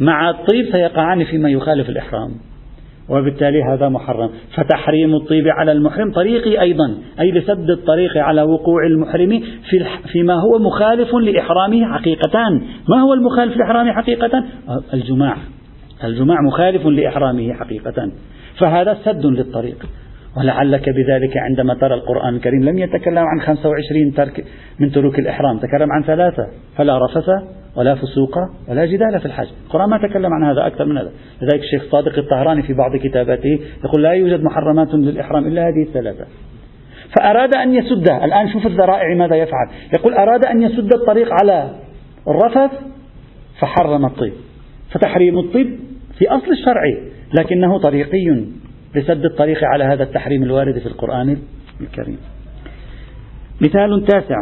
[0.01, 2.31] مع الطيب سيقعان فيما يخالف الإحرام.
[3.09, 4.31] وبالتالي هذا محرم.
[4.55, 6.95] فتحريم الطيب على المحرم طريقي أيضا.
[7.21, 12.51] أي لسد الطريق على وقوع المحرم في فيما هو مخالف لإحرامه حقيقة
[12.89, 14.45] ما هو المخالف لإحرامه حقيقة
[14.95, 15.37] الجماع.
[16.05, 18.11] الجماع مخالف لإحرامه حقيقة.
[18.59, 19.87] فهذا سد للطريق.
[20.37, 24.45] ولعلك بذلك عندما ترى القرآن الكريم لم يتكلم عن 25 ترك
[24.79, 26.47] من ترك الإحرام تكلم عن ثلاثة.
[26.77, 27.29] فلا رفث
[27.77, 28.35] ولا فسوق
[28.69, 29.47] ولا جدال في الحج.
[29.67, 31.11] القرآن ما تكلم عن هذا أكثر من هذا.
[31.43, 36.25] لذلك الشيخ صادق الطهراني في بعض كتاباته يقول لا يوجد محرمات للإحرام إلا هذه الثلاثة.
[37.19, 39.69] فأراد أن يسد الآن شوف الذرائع ماذا يفعل.
[39.99, 41.71] يقول أراد أن يسد الطريق على
[42.29, 42.71] الرفث
[43.61, 44.33] فحرم الطيب.
[44.93, 45.90] فتحريم الطيب
[46.21, 46.83] في أصل الشرع
[47.39, 48.45] لكنه طريقي
[48.97, 51.37] لسد الطريق على هذا التحريم الوارد في القرآن
[51.81, 52.19] الكريم.
[53.61, 54.37] مثال تاسع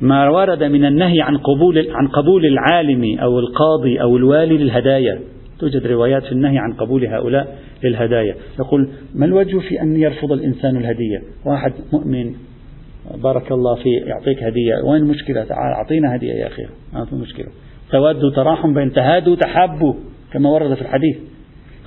[0.00, 5.20] ما ورد من النهي عن قبول عن قبول العالم أو القاضي أو الوالي للهدايا.
[5.58, 8.34] توجد روايات في النهي عن قبول هؤلاء للهدايا.
[8.58, 12.34] يقول ما الوجه في أن يرفض الإنسان الهدية؟ واحد مؤمن
[13.22, 14.74] بارك الله في يعطيك هدية.
[14.84, 16.62] وين المشكلة؟ تعال أعطينا هدية يا أخي
[16.92, 17.46] ما في مشكلة.
[17.90, 19.94] تودوا تراحم بين تهادوا تحبوا
[20.32, 21.16] كما ورد في الحديث.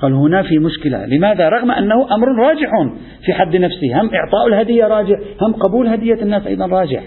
[0.01, 1.05] قال هنا في مشكلة.
[1.05, 2.69] لماذا؟ رغم أنه أمر راجح
[3.25, 4.01] في حد نفسه.
[4.01, 7.03] هم إعطاء الهدية راجح هم قبول هدية الناس أيضا راجح.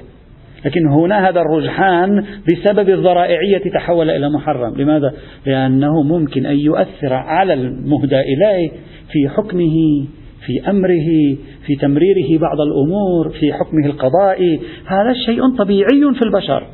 [0.64, 4.74] لكن هنا هذا الرجحان بسبب الذرائعية تحول إلى محرم.
[4.76, 5.12] لماذا؟
[5.46, 8.70] لأنه ممكن أن يؤثر على المهدى إليه
[9.12, 10.06] في حكمه
[10.46, 14.60] في أمره في تمريره بعض الأمور في حكمه القضائي.
[14.86, 16.66] هذا شيء طبيعي في البشر.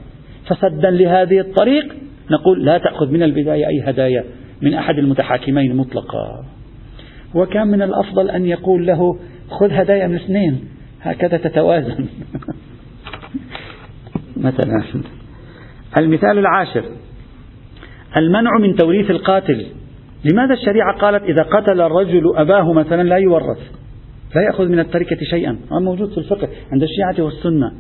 [0.47, 1.95] فسدا لهذه الطريق
[2.31, 4.25] نقول لا تأخذ من البداية أي هدايا.
[4.63, 6.45] من أحد المتحاكمين مطلقا.
[7.35, 9.19] وكان من الأفضل أن يقول له
[9.51, 10.69] خذ هدايا من اثنين.
[11.03, 12.07] هكذا تتوازن.
[14.37, 14.85] مثلا.
[15.99, 16.85] المثال العاشر.
[18.17, 19.67] المنع من توريث القاتل.
[20.25, 23.59] لماذا الشريعة قالت إذا قتل الرجل أباه مثلا لا يورث؟
[24.37, 25.51] لا يأخذ من التركة شيئا.
[25.51, 27.73] هذا موجود في الفقه عند الشيعة والسنة.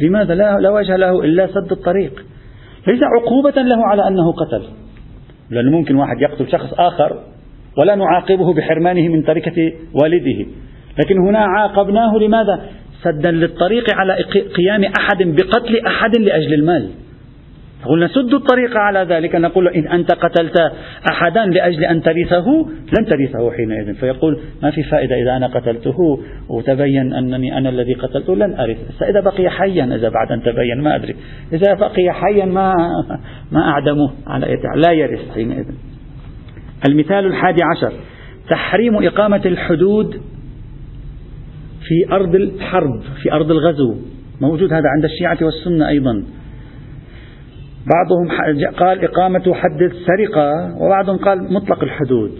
[0.00, 2.24] لماذا لا, لا وجه له إلا سد الطريق؟
[2.86, 4.62] ليس عقوبة له على أنه قتل.
[5.50, 7.18] لأنه ممكن واحد يقتل شخص آخر
[7.78, 10.46] ولا نعاقبه بحرمانه من تركة والده
[10.98, 12.60] لكن هنا عاقبناه لماذا؟
[13.02, 14.16] سدا للطريق على
[14.56, 16.90] قيام أحد بقتل أحد لأجل المال
[17.84, 19.34] قلنا سد الطريق على ذلك.
[19.34, 20.56] نقول إن أنت قتلت
[21.12, 22.46] أحدا لأجل أن ترثه
[22.98, 23.94] لن ترثه حينئذ.
[23.94, 25.96] فيقول ما في فائدة إذا أنا قتلته؟
[26.48, 29.02] وتبين أنني أنا الذي قتلته لن أرث.
[29.02, 31.16] إذا بقي حيا إذا بعد أن تبين ما أدري.
[31.52, 32.74] إذا بقي حيا ما
[33.52, 35.66] ما أعدمه على لا يرث حينئذ.
[36.88, 37.92] المثال الحادي عشر.
[38.50, 40.20] تحريم إقامة الحدود
[41.88, 43.94] في أرض الحرب في أرض الغزو.
[44.40, 46.24] موجود هذا عند الشيعة والسنة أيضا.
[47.86, 48.28] بعضهم
[48.76, 52.32] قال إقامة حد السرقة وبعضهم قال مطلق الحدود.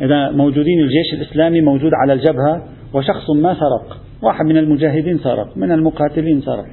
[0.00, 2.62] إذا موجودين الجيش الإسلامي موجود على الجبهة
[2.92, 4.00] وشخص ما سرق.
[4.22, 6.66] واحد من المجاهدين سرق من المقاتلين سرق.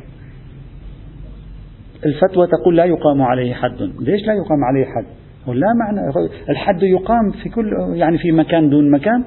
[2.06, 3.82] الفتوى تقول لا يقام عليه حد.
[3.82, 5.06] ليش لا يقام عليه حد؟
[5.48, 6.30] لا معنى.
[6.50, 9.24] الحد يقام في كل يعني في مكان دون مكان.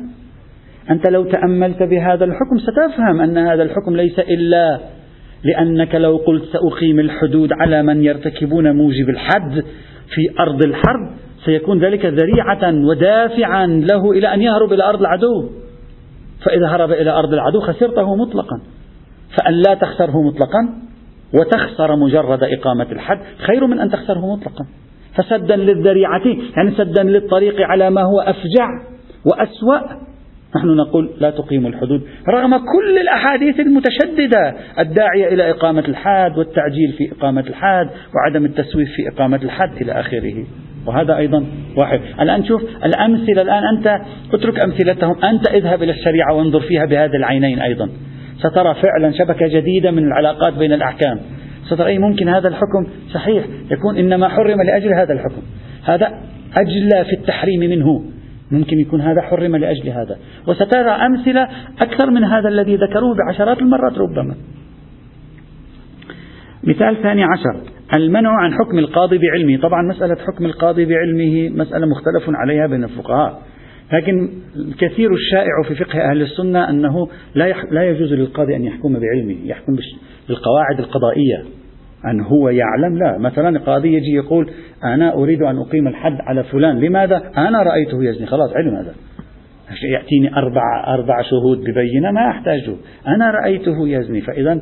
[0.90, 4.80] أنت لو تأملت بهذا الحكم ستفهم أن هذا الحكم ليس إلا
[5.46, 9.64] لأنك لو قلت سأقيم الحدود على من يرتكبون موجب الحد
[10.14, 11.10] في أرض الحرب
[11.44, 15.48] سيكون ذلك ذريعة ودافعا له إلى أن يهرب إلى أرض العدو.
[16.44, 18.60] فإذا هرب إلى أرض العدو خسرته مطلقا.
[19.38, 20.68] فأن لا تخسره مطلقا
[21.34, 24.66] وتخسر مجرد إقامة الحد خير من أن تخسره مطلقا.
[25.14, 28.68] فسدا للذريعة يعني سدا للطريق على ما هو أفجع
[29.24, 30.06] وأسوأ.
[30.56, 37.12] نحن نقول لا تقيم الحدود رغم كل الأحاديث المتشددة الداعية إلى إقامة الحاد والتعجيل في
[37.12, 40.44] إقامة الحاد وعدم التسويف في إقامة الحد إلى آخره.
[40.86, 41.44] وهذا أيضا
[41.76, 42.00] واحد.
[42.20, 44.00] الآن شوف الأمثلة الآن أنت
[44.34, 47.88] اترك أمثلتهم أنت اذهب إلى الشريعة وانظر فيها بهذا العينين أيضا.
[48.38, 51.20] سترى فعلا شبكة جديدة من العلاقات بين الأحكام.
[51.70, 55.42] سترى أي ممكن هذا الحكم؟ صحيح يكون إنما حرم لأجل هذا الحكم.
[55.84, 56.06] هذا
[56.58, 58.15] أجلى في التحريم منه.
[58.50, 60.18] ممكن يكون هذا حرم لأجل هذا.
[60.48, 61.48] وسترى أمثلة
[61.82, 64.34] أكثر من هذا الذي ذكروه بعشرات المرات ربما.
[66.64, 67.60] مثال ثاني عشر.
[67.96, 69.62] المنع عن حكم القاضي بعلمه.
[69.62, 73.42] طبعا مسألة حكم القاضي بعلمه مسألة مختلف عليها بين الفقهاء.
[73.92, 79.36] لكن الكثير الشائع في فقه أهل السنة أنه لا لا يجوز للقاضي أن يحكم بعلمه.
[79.44, 79.76] يحكم
[80.28, 81.44] بالقواعد القضائية.
[82.10, 82.98] أن هو يعلم.
[82.98, 84.50] لا مثلا القاضي يجي يقول
[84.84, 86.80] أنا أريد أن أقيم الحد على فلان.
[86.80, 88.26] لماذا؟ أنا رأيته يزني.
[88.26, 88.94] خلاص علم هذا.
[89.92, 92.74] يأتيني أربع أربع شهود ببينة ما أحتاجه.
[93.08, 94.20] أنا رأيته يزني.
[94.20, 94.52] فإذا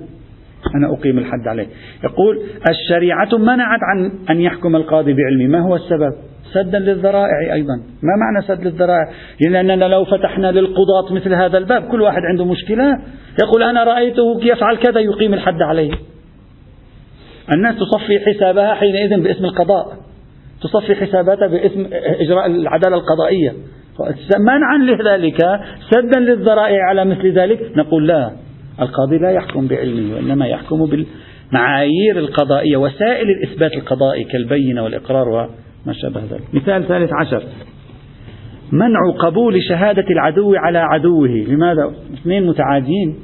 [0.75, 1.67] أنا أقيم الحد عليه.
[2.05, 5.47] يقول الشريعة منعت عن أن يحكم القاضي بعلمه.
[5.47, 6.13] ما هو السبب؟
[6.53, 7.77] سدا للذرائع أيضا.
[7.77, 9.09] ما معنى سد للذرائع؟
[9.51, 12.99] لأننا لو فتحنا للقضاة مثل هذا الباب كل واحد عنده مشكلة.
[13.43, 15.91] يقول أنا رأيته يفعل كذا يقيم الحد عليه.
[17.53, 19.97] الناس تصفي حسابها حينئذ باسم القضاء.
[20.63, 21.87] تصفي حساباتها باسم
[22.21, 23.53] إجراء العدالة القضائية.
[24.39, 28.31] منعا لذلك سدا للذرائع على مثل ذلك نقول لا
[28.81, 36.21] القاضي لا يحكم بعلمه وإنما يحكم بالمعايير القضائية وسائل الإثبات القضائي كالبينة والإقرار وما شابه
[36.21, 36.55] ذلك.
[36.55, 37.43] مثال ثالث عشر.
[38.73, 41.29] منع قبول شهادة العدو على عدوه.
[41.29, 43.17] لماذا؟ اثنين متعادين.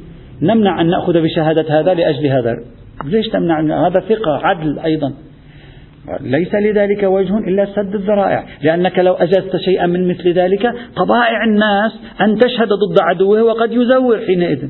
[0.43, 2.57] نمنع أن نأخذ بشهادة هذا لأجل هذا.
[3.05, 5.13] ليش تمنع هذا ثقة عدل أيضا؟
[6.21, 11.93] ليس لذلك وجه إلا سد الذرائع لأنك لو أجزت شيئا من مثل ذلك طبائع الناس
[12.21, 14.69] أن تشهد ضد عدوه وقد يزور حينئذ.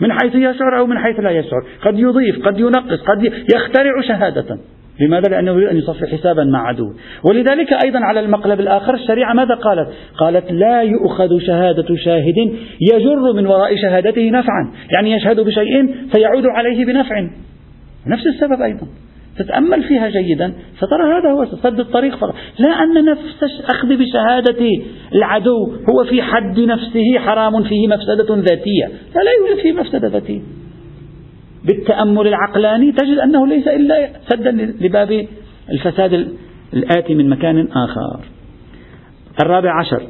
[0.00, 1.64] من حيث يشعر أو من حيث لا يشعر.
[1.82, 4.58] قد يضيف قد ينقص قد يخترع شهادة.
[5.00, 6.92] لماذا؟ لأنه يريد أن يصفي حسابا مع عدو
[7.24, 12.36] ولذلك أيضا على المقلب الآخر الشريعة ماذا قالت؟ قالت لا يؤخذ شهادة شاهد
[12.92, 14.72] يجر من وراء شهادته نفعا.
[14.90, 17.28] يعني يشهد بشيء فيعود عليه بنفع.
[18.06, 18.86] نفس السبب أيضا.
[19.38, 22.34] تتأمل فيها جيدا سترى هذا هو سد الطريق فقط.
[22.58, 24.66] لا أن نفس أخذ بشهادة
[25.14, 28.86] العدو هو في حد نفسه حرام فيه مفسدة ذاتية.
[29.14, 30.63] لا لا يوجد فيه مفسدة ذاتية.
[31.64, 34.50] بالتأمل العقلاني تجد أنه ليس إلا سدا
[34.80, 35.26] لباب
[35.70, 36.28] الفساد
[36.74, 38.20] الآتي من مكان آخر.
[39.42, 40.02] الرابع عشر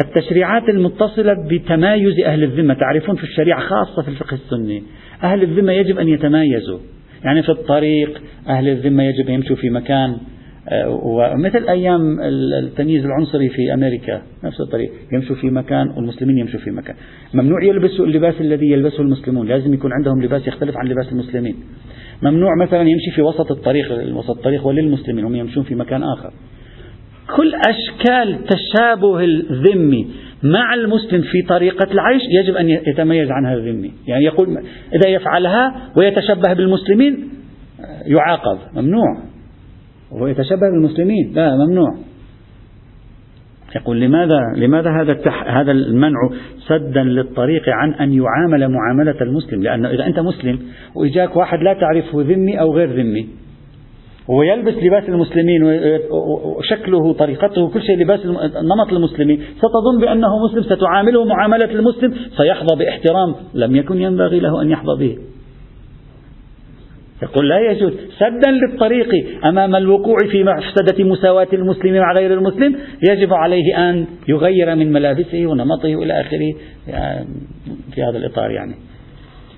[0.00, 2.74] التشريعات المتصلة بتمايز أهل الذمة.
[2.74, 4.82] تعرفون في الشريعة خاصة في الفقه السني
[5.22, 6.78] أهل الذمة يجب أن يتمايزوا.
[7.24, 10.16] يعني في الطريق أهل الذمة يجب أن يمشوا في مكان
[10.86, 16.96] ومثل أيام التمييز العنصري في أمريكا نفس الطريق يمشوا في مكان والمسلمين يمشوا في مكان.
[17.34, 21.54] ممنوع يلبسوا اللباس الذي يلبسه المسلمون لازم يكون عندهم لباس يختلف عن لباس المسلمين.
[22.22, 26.32] ممنوع مثلا يمشي في وسط الطريق وسط الطريق وللمسلمين هم يمشون في مكان آخر.
[27.36, 30.06] كل أشكال تشابه الذمي
[30.42, 34.58] مع المسلم في طريقة العيش يجب أن يتميز عنها الذمي يعني يقول
[34.94, 37.28] إذا يفعلها ويتشبه بالمسلمين
[38.06, 38.58] يعاقب.
[38.76, 39.31] ممنوع.
[40.12, 41.32] وهو يتشبه بالمسلمين.
[41.34, 41.88] لا ممنوع.
[43.76, 46.18] يقول لماذا لماذا هذا التح هذا المنع
[46.68, 50.58] سدا للطريق عن أن يعامل معاملة المسلم؟ لأنه إذا أنت مسلم
[50.94, 53.28] وإجاك واحد لا تعرفه ذمي أو غير ذمي
[54.28, 55.62] ويلبس لباس المسلمين
[56.58, 58.26] وشكله طريقته كل شيء لباس
[58.62, 64.70] نمط المسلمين ستظن بأنه مسلم ستعامله معاملة المسلم سيحظى بإحترام لم يكن ينبغي له أن
[64.70, 65.18] يحظى به.
[67.22, 67.92] يقول لا يجوز.
[68.18, 69.08] سدا للطريق
[69.44, 72.76] أمام الوقوع في مفسدة مساواة المسلم مع غير المسلم
[73.10, 76.52] يجب عليه أن يغير من ملابسه ونمطه إلى آخره.
[77.94, 78.74] في هذا الإطار يعني.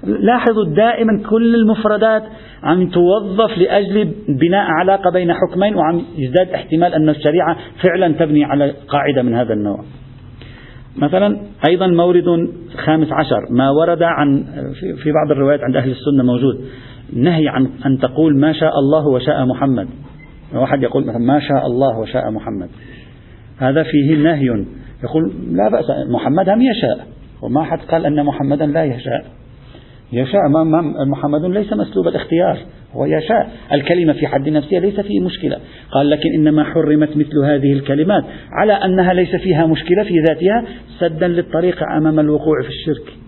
[0.06, 2.22] لاحظوا دائما كل المفردات
[2.62, 8.74] عم توظف لأجل بناء علاقة بين حكمين وعم يزداد احتمال أن الشريعة فعلا تبني على
[8.88, 9.84] قاعدة من هذا النوع.
[10.96, 12.48] مثلا أيضا مورد
[12.84, 14.44] خامس عشر ما ورد عن
[15.02, 16.64] في بعض الروايات عند أهل السنة موجود.
[17.12, 19.88] نهي عن أن تقول ما شاء الله وشاء محمد.
[20.54, 22.68] واحد يقول مثلا ما شاء الله وشاء محمد.
[23.58, 24.64] هذا فيه نهي.
[25.04, 27.06] يقول لا بأس محمد هم يشاء
[27.42, 29.24] وما حد قال أن محمدا لا يشاء.
[30.12, 32.58] يشاء ما محمد ليس مسلوب الاختيار
[32.92, 33.50] هو يشاء.
[33.72, 35.56] الكلمة في حد نفسها ليس فيه مشكلة.
[35.90, 40.64] قال لكن إنما حرمت مثل هذه الكلمات على أنها ليس فيها مشكلة في ذاتها
[40.98, 43.23] سدا للطريق أمام الوقوع في الشرك.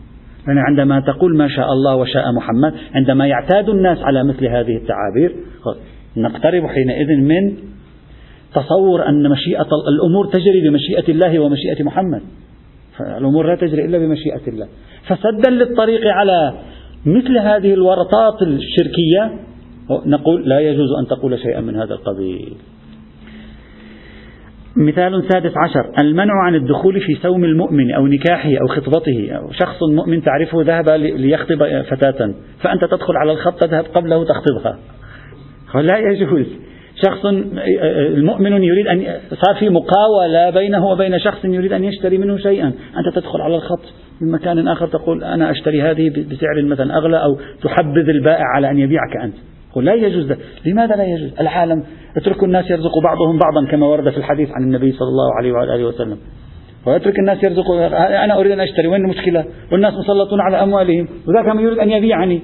[0.47, 5.37] يعني عندما تقول ما شاء الله وشاء محمد عندما يعتاد الناس على مثل هذه التعابير
[6.17, 7.57] نقترب حينئذ من
[8.55, 12.23] تصور أن مشيئة الأمور تجري بمشيئة الله ومشيئة محمد.
[12.99, 14.69] فالأمور لا تجري إلا بمشيئة الله.
[15.09, 16.55] فسدا للطريق على
[17.07, 19.39] مثل هذه الورطات الشركية
[20.07, 22.57] نقول لا يجوز أن تقول شيئا من هذا القبيل.
[24.77, 25.93] مثال سادس عشر.
[25.99, 29.31] المنع عن الدخول في سوم المؤمن أو نكاحه أو خطبته.
[29.33, 32.35] أو شخص مؤمن تعرفه ذهب ليخطب فتاة.
[32.61, 34.79] فأنت تدخل على الخط تذهب قبله تخطبها.
[35.75, 36.47] لا يجوز.
[37.07, 37.27] شخص
[38.17, 42.67] المؤمن يريد أن صار في مقاولة بينه وبين شخص يريد أن يشتري منه شيئا.
[42.67, 43.83] أنت تدخل على الخط.
[44.21, 48.79] من مكان آخر تقول أنا أشتري هذه بسعر مثلا أغلى أو تحبذ البائع على أن
[48.79, 49.35] يبيعك أنت.
[49.77, 50.33] قل لا يجوز.
[50.67, 51.83] لماذا لا يجوز؟ العالم
[52.17, 55.85] اتركوا الناس يرزق بعضهم بعضا كما ورد في الحديث عن النبي صلى الله عليه وآله
[55.85, 56.19] وسلم.
[56.87, 57.87] ويترك الناس يرزقوا
[58.25, 62.43] أنا أريد أن أشتري وين المشكلة؟ والناس مسلطون على أموالهم وذاك من يريد أن يبيعني.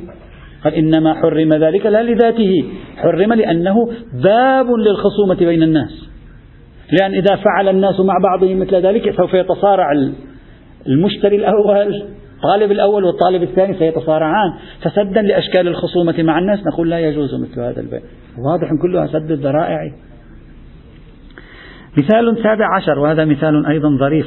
[0.65, 2.65] قال إنما حرم ذلك لا لذاته
[2.97, 3.77] حرم لأنه
[4.25, 6.09] باب للخصومة بين الناس.
[7.01, 9.87] لأن إذا فعل الناس مع بعضهم مثل ذلك سوف يتصارع
[10.87, 12.05] المشتري الأول.
[12.43, 14.53] الطالب الأول والطالب الثاني سيتصارعان.
[14.81, 18.01] فسدا لأشكال الخصومة مع الناس نقول لا يجوز مثل هذا البيع
[18.39, 19.79] واضح كلها سد الذرائع.
[21.99, 24.27] مثال سابع عشر وهذا مثال أيضا ظريف.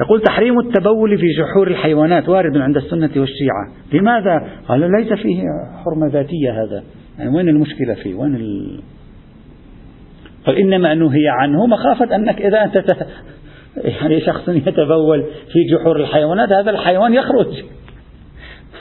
[0.00, 3.68] يقول تحريم التبول في جحور الحيوانات وارد عند السنة والشيعة.
[3.92, 5.42] لماذا؟ قال ليس فيه
[5.84, 6.82] حرمة ذاتية هذا.
[7.18, 8.80] يعني وين المشكلة فيه؟ وين ال...
[10.46, 12.84] قال إنما نهي عنه مخافة أنك إذا أنت.
[13.76, 17.62] يعني شخص يتبول في جحور الحيوانات هذا الحيوان يخرج.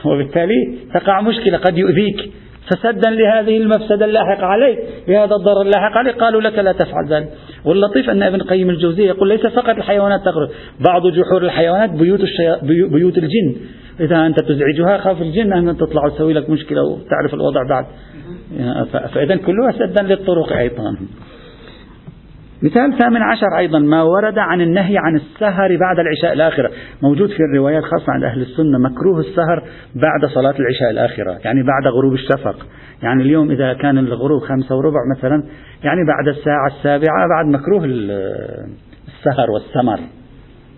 [0.05, 2.31] وبالتالي تقع مشكلة قد يؤذيك.
[2.67, 6.15] فسدا لهذه المفسدة اللاحقة عليك لهذا الضرر اللاحق عليك.
[6.15, 7.29] قالوا لك لا تفعل ذلك.
[7.65, 10.49] واللطيف أن ابن قيم الجوزية يقول ليس فقط الحيوانات تخرج
[10.79, 12.65] بعض جحور الحيوانات بيوت, الشي...
[12.87, 13.55] بيوت الجن.
[13.99, 17.85] إذا أنت تزعجها خاف الجن أن تطلع وتسوي لك مشكلة وتعرف الوضع بعد.
[19.13, 20.97] فإذا كلها سدا للطرق أيضا.
[22.63, 26.71] مثال ثامن عشر أيضا ما ورد عن النهي عن السهر بعد العشاء الآخرة.
[27.03, 29.63] موجود في الروايات خاصة عند أهل السنة مكروه السهر
[29.95, 32.67] بعد صلاة العشاء الآخرة يعني بعد غروب الشفق.
[33.03, 35.43] يعني اليوم إذا كان الغروب خمسة وربع مثلا
[35.83, 39.99] يعني بعد الساعة السابعة بعد مكروه السهر والسمر.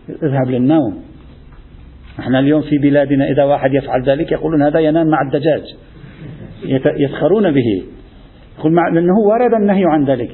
[0.10, 1.04] اذهب للنوم.
[2.20, 5.64] إحنا اليوم في بلادنا إذا واحد يفعل ذلك يقولون هذا ينام مع الدجاج.
[6.98, 7.84] يسخرون به.
[8.60, 10.32] يقول لأنه ورد النهي عن ذلك.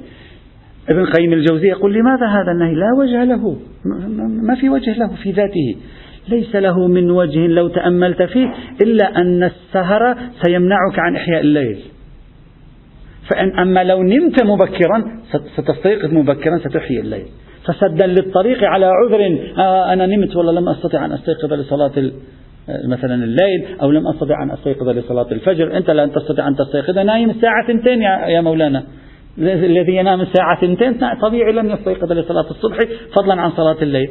[0.90, 3.58] ابن قيم الجوزية يقول لماذا هذا النهي؟ لا وجه له
[4.48, 5.76] ما في وجه له في ذاته.
[6.30, 11.78] ليس له من وجه لو تأملت فيه إلا أن السهر سيمنعك عن إحياء الليل.
[13.30, 15.04] فإن أما لو نمت مبكرا
[15.58, 17.26] ستستيقظ مبكرا ستحيي الليل.
[17.66, 22.12] فسدا للطريق على عذر آه أنا نمت والله لم أستطع أن أستيقظ لصلاة
[22.86, 25.78] مثلا الليل أو لم أستطع أن أستيقظ لصلاة الفجر.
[25.78, 26.98] أنت لن تستطيع أن تستيقظ.
[27.00, 28.84] نايم الساعة ثنتين يا مولانا.
[29.40, 32.78] الذي ينام الساعة ثنتين طبيعي لن يستيقظ لصلاة الصبح
[33.16, 34.10] فضلا عن صلاة الليل.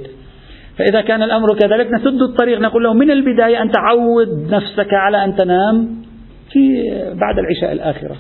[0.79, 5.37] فإذا كان الأمر كذلك نسد الطريق نقول له من البداية أن تعود نفسك على أن
[5.37, 5.89] تنام
[6.53, 6.83] في
[7.21, 8.17] بعد العشاء الآخرة.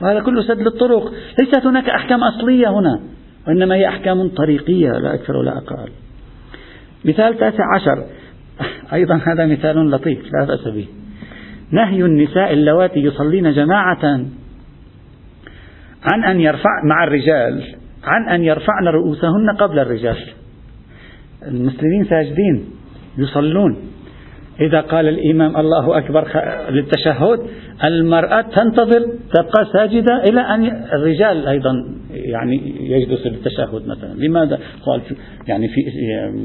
[0.00, 1.12] وهذا كله سد للطرق.
[1.40, 3.00] ليست هناك أحكام أصلية هنا
[3.48, 5.90] وإنما هي أحكام طريقية لا أكثر ولا أقل.
[7.04, 8.04] مثال تاسع عشر.
[8.98, 10.88] أيضا هذا مثال لطيف لا بأس به.
[11.72, 14.24] نهي النساء اللواتي يصلين جماعة
[16.04, 17.62] عن أن يرفع مع الرجال
[18.04, 20.16] عن أن يرفعن رؤوسهن قبل الرجال.
[21.48, 22.64] المسلمين ساجدين
[23.18, 23.76] يصلون.
[24.60, 26.26] إذا قال الإمام الله أكبر
[26.70, 27.40] للتشهد
[27.84, 29.00] المرأة تنتظر
[29.34, 31.70] تبقى ساجدة إلى أن الرجال أيضا
[32.10, 34.14] يعني يجلس للتشهد مثلا.
[34.14, 35.00] لماذا؟ قال
[35.48, 35.80] يعني في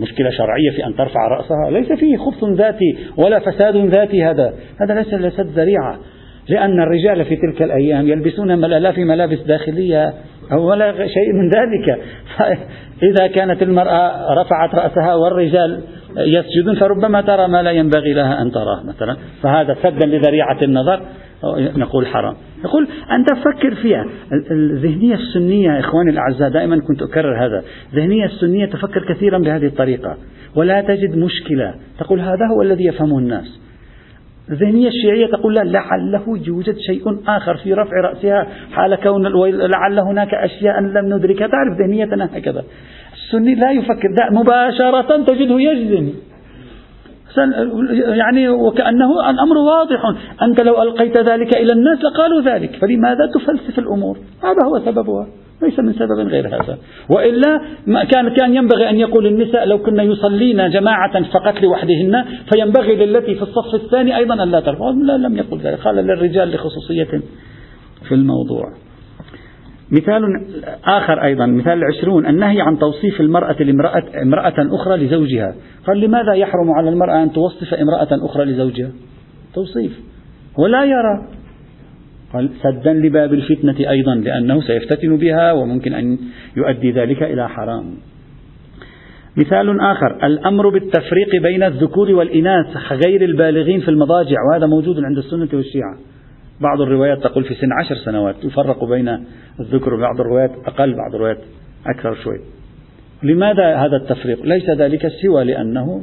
[0.02, 1.72] مشكلة شرعية في أن ترفع رأسها.
[1.72, 4.54] ليس فيه خبث ذاتي ولا فساد ذاتي هذا.
[4.82, 6.00] هذا ليس ليست ذريعة.
[6.50, 10.14] لأن الرجال في تلك الأيام يلبسون ملالاف ملابس داخلية
[10.52, 12.00] أو ولا شيء من ذلك.
[13.04, 15.82] إذا كانت المرأة رفعت رأسها والرجال
[16.18, 19.18] يسجدون فربما ترى ما لا ينبغي لها أن تراه مثلا.
[19.44, 21.02] فهذا سدا لذريعة النظر.
[21.78, 22.36] نقول حرام.
[22.64, 24.06] يقول أنت فكر فيها.
[24.52, 27.64] الذهنية السنية إخواني الأعزاء دائما كنت أكرر هذا.
[27.94, 30.18] الذهنية السنية تفكر كثيرا بهذه الطريقة.
[30.56, 31.74] ولا تجد مشكلة.
[32.00, 33.60] تقول هذا هو الذي يفهمه الناس.
[34.50, 40.34] الذهنية الشيعية تقول لا لعله يوجد شيء آخر في رفع رأسها حال كون لعل هناك
[40.34, 41.48] أشياء لم ندركها.
[41.48, 42.64] تعرف ذهنيتنا هكذا.
[43.14, 44.10] السني لا يفكر.
[44.10, 46.14] لا مباشرة تجده يجزم.
[48.18, 50.02] يعني وكأنه الأمر واضح.
[50.42, 52.76] أنت لو ألقيت ذلك إلى الناس لقالوا ذلك.
[52.76, 55.28] فلماذا تفلسف الأمور؟ هذا هو سببها.
[55.62, 56.78] ليس من سبب غير هذا.
[57.10, 63.06] وإلا ما كان كان ينبغي أن يقول النساء لو كنا يصلين جماعة فقط لوحدهن فينبغي
[63.06, 64.90] للتي في الصف الثاني أيضا أن لا ترفع.
[64.90, 65.80] لا لم يقل ذلك.
[65.80, 67.22] قال للرجال لخصوصية
[68.08, 68.64] في الموضوع.
[69.94, 70.22] مثال
[70.86, 75.56] آخر أيضا مثال العشرون النهي عن توصيف المرأة لامرأة امرأة أخرى لزوجها.
[75.88, 78.92] قال لماذا يحرم على المرأة أن توصف امرأة أخرى لزوجها؟
[79.54, 80.00] توصيف.
[80.58, 81.28] ولا يرى.
[82.34, 86.18] قال سدا لباب الفتنة أيضا لأنه سيفتتن بها وممكن أن
[86.58, 87.84] يؤدي ذلك إلى حرام.
[89.38, 95.50] مثال آخر الأمر بالتفريق بين الذكور والإناث غير البالغين في المضاجع وهذا موجود عند السنة
[95.54, 95.98] والشيعة
[96.64, 99.26] بعض الروايات تقول في سن عشر سنوات يفرق بين
[99.60, 101.40] الذكر بعض الروايات أقل بعض الروايات
[101.88, 102.40] أكثر شوي.
[103.24, 106.02] لماذا هذا التفريق؟ ليس ذلك سوى لأنه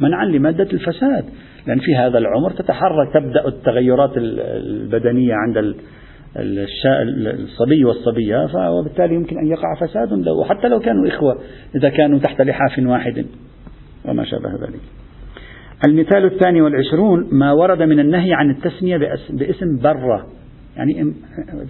[0.00, 1.24] منعا لمادة الفساد
[1.66, 5.74] لأن في هذا العمر تتحرك تبدأ التغيرات البدنية عند
[6.36, 11.38] الصبي والصبية وبالتالي يمكن أن يقع فساد له حتى لو كانوا إخوة
[11.74, 13.26] إذا كانوا تحت لحاف واحد.
[14.04, 14.80] وما شابه ذلك.
[15.84, 18.96] المثال الثاني والعشرون ما ورد من النهي عن التسمية
[19.30, 20.26] باسم برة.
[20.76, 21.12] يعني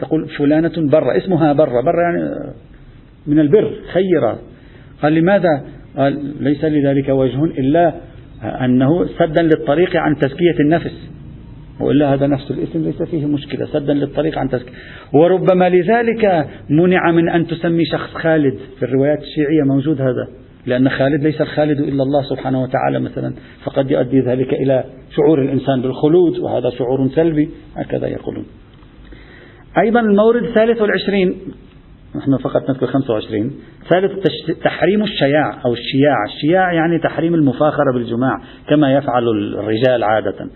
[0.00, 1.16] تقول فلانة برة.
[1.16, 1.80] اسمها برة.
[1.80, 2.52] برة يعني
[3.26, 4.38] من البر خيرة.
[5.02, 5.62] قال لماذا؟
[5.96, 7.94] قال ليس لذلك وجه إلا
[8.42, 11.10] أنه سدا للطريق عن تزكية النفس.
[11.80, 13.66] وإلا هذا نفس الاسم ليس فيه مشكلة.
[13.66, 14.72] سدا للطريق عن تزكية.
[15.12, 18.58] وربما لذلك منع من أن تسمي شخص خالد.
[18.78, 20.28] في الروايات الشيعية موجود هذا.
[20.66, 23.34] لأن خالد ليس الخالد إلا الله سبحانه وتعالى مثلا.
[23.64, 24.84] فقد يؤدي ذلك إلى
[25.16, 28.46] شعور الإنسان بالخلود وهذا شعور سلبي هكذا يقولون.
[29.78, 31.36] أيضا المورد الثالث والعشرين
[32.16, 33.52] نحن فقط نذكر 25
[33.88, 34.12] ثالث
[34.64, 36.24] تحريم الشياع أو الشياع.
[36.26, 40.50] الشياع يعني تحريم المفاخرة بالجماع كما يفعل الرجال عادة.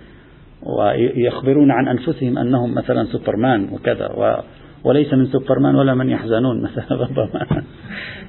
[0.62, 4.06] ويخبرون عن أنفسهم أنهم مثلا سوبرمان وكذا
[4.84, 6.62] وليس من سوبرمان ولا من يحزنون.
[6.62, 7.46] مثلا ربما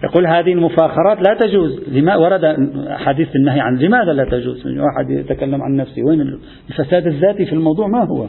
[0.04, 1.80] يقول هذه المفاخرات لا تجوز.
[1.88, 2.42] لما ورد
[2.90, 6.04] حديث النهي عن لماذا لا تجوز؟ واحد يتكلم عن نفسه.
[6.04, 6.40] وين
[6.70, 8.28] الفساد الذاتي في الموضوع ما هو؟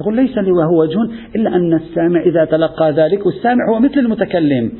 [0.00, 0.98] يقول ليس لي وهو وجه
[1.36, 4.72] إلا أن السامع إذا تلقى ذلك والسامع هو مثل المتكلم.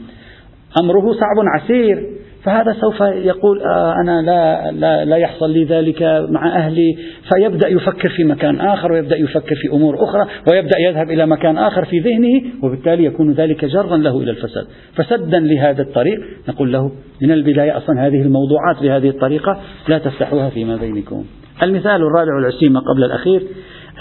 [0.80, 2.18] أمره صعب عسير.
[2.44, 6.96] فهذا سوف يقول آه أنا لا, لا, لا يحصل لي ذلك مع أهلي.
[7.28, 11.84] فيبدأ يفكر في مكان آخر ويبدأ يفكر في أمور أخرى ويبدأ يذهب إلى مكان آخر
[11.84, 14.66] في ذهنه وبالتالي يكون ذلك جرا له إلى الفساد.
[14.94, 16.18] فسدا لهذا الطريق
[16.48, 21.24] نقول له من البداية أصلا هذه الموضوعات بهذه الطريقة لا تفتحوها فيما بينكم.
[21.62, 23.42] المثال الرابع والعشرين قبل الأخير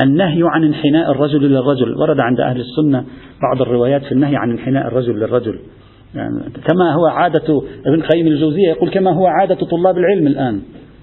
[0.04, 1.96] النهي عن انحناء الرجل للرجل.
[2.02, 3.06] ورد عند أهل السنة
[3.42, 5.60] بعض الروايات في النهي عن انحناء الرجل للرجل.
[6.16, 10.62] يعني كما هو عادة ابن قيم الجوزية يقول كما هو عادة طلاب العلم الآن.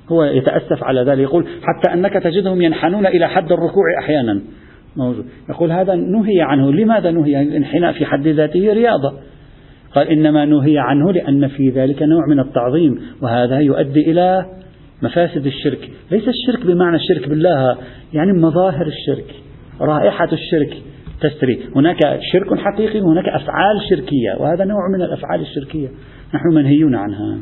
[0.08, 1.18] هو يتأسف على ذلك.
[1.18, 4.40] يقول حتى أنك تجدهم ينحنون إلى حد الركوع أحيانا.
[4.96, 6.72] موجود يقول هذا نهي عنه.
[6.72, 9.12] لماذا نهي؟ الانحناء في حد ذاته رياضة.
[9.94, 13.00] قال إنما نهي عنه لأن في ذلك نوع من التعظيم.
[13.22, 14.46] وهذا يؤدي إلى
[15.02, 15.90] مفاسد الشرك.
[16.10, 17.76] ليس الشرك بمعنى الشرك بالله.
[18.12, 19.34] يعني مظاهر الشرك.
[19.80, 20.76] رائحة الشرك.
[21.28, 21.98] تستري هناك
[22.32, 25.88] شرك حقيقي وهناك أفعال شركية وهذا نوع من الأفعال الشركية.
[26.34, 27.38] نحن منهيون عنها.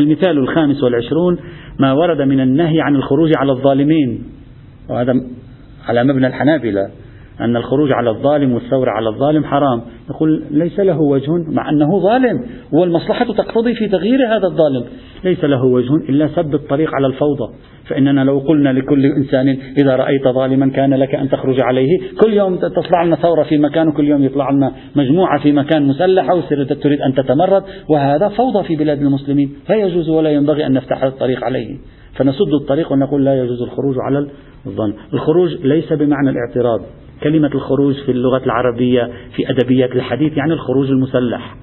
[0.00, 1.38] المثال الخامس والعشرون
[1.78, 4.24] ما ورد من النهي عن الخروج على الظالمين.
[4.88, 5.12] وهذا
[5.88, 6.90] على مبنى الحنابلة.
[7.44, 9.82] أن الخروج على الظالم والثورة على الظالم حرام.
[10.10, 14.84] يقول ليس له وجه مع أنه ظالم والمصلحة تقتضي في تغيير هذا الظالم.
[15.24, 17.52] ليس له وجه إلا سد الطريق على الفوضى.
[17.88, 22.56] فإننا لو قلنا لكل إنسان إذا رأيت ظالما كان لك أن تخرج عليه كل يوم
[22.56, 27.14] تطلع لنا ثورة في مكان وكل يوم يطلع لنا مجموعة في مكان مسلحة وتريد أن
[27.14, 29.52] تتمرد وهذا فوضى في بلاد المسلمين.
[29.68, 31.76] لا يجوز ولا ينبغي أن نفتح الطريق عليه.
[32.16, 34.26] فنسد الطريق ونقول لا يجوز الخروج على
[34.66, 34.94] الظن.
[35.12, 36.80] الخروج ليس بمعنى الاعتراض.
[37.22, 41.56] كلمة الخروج في اللغة العربية في أدبيات الحديث يعني الخروج المسلح.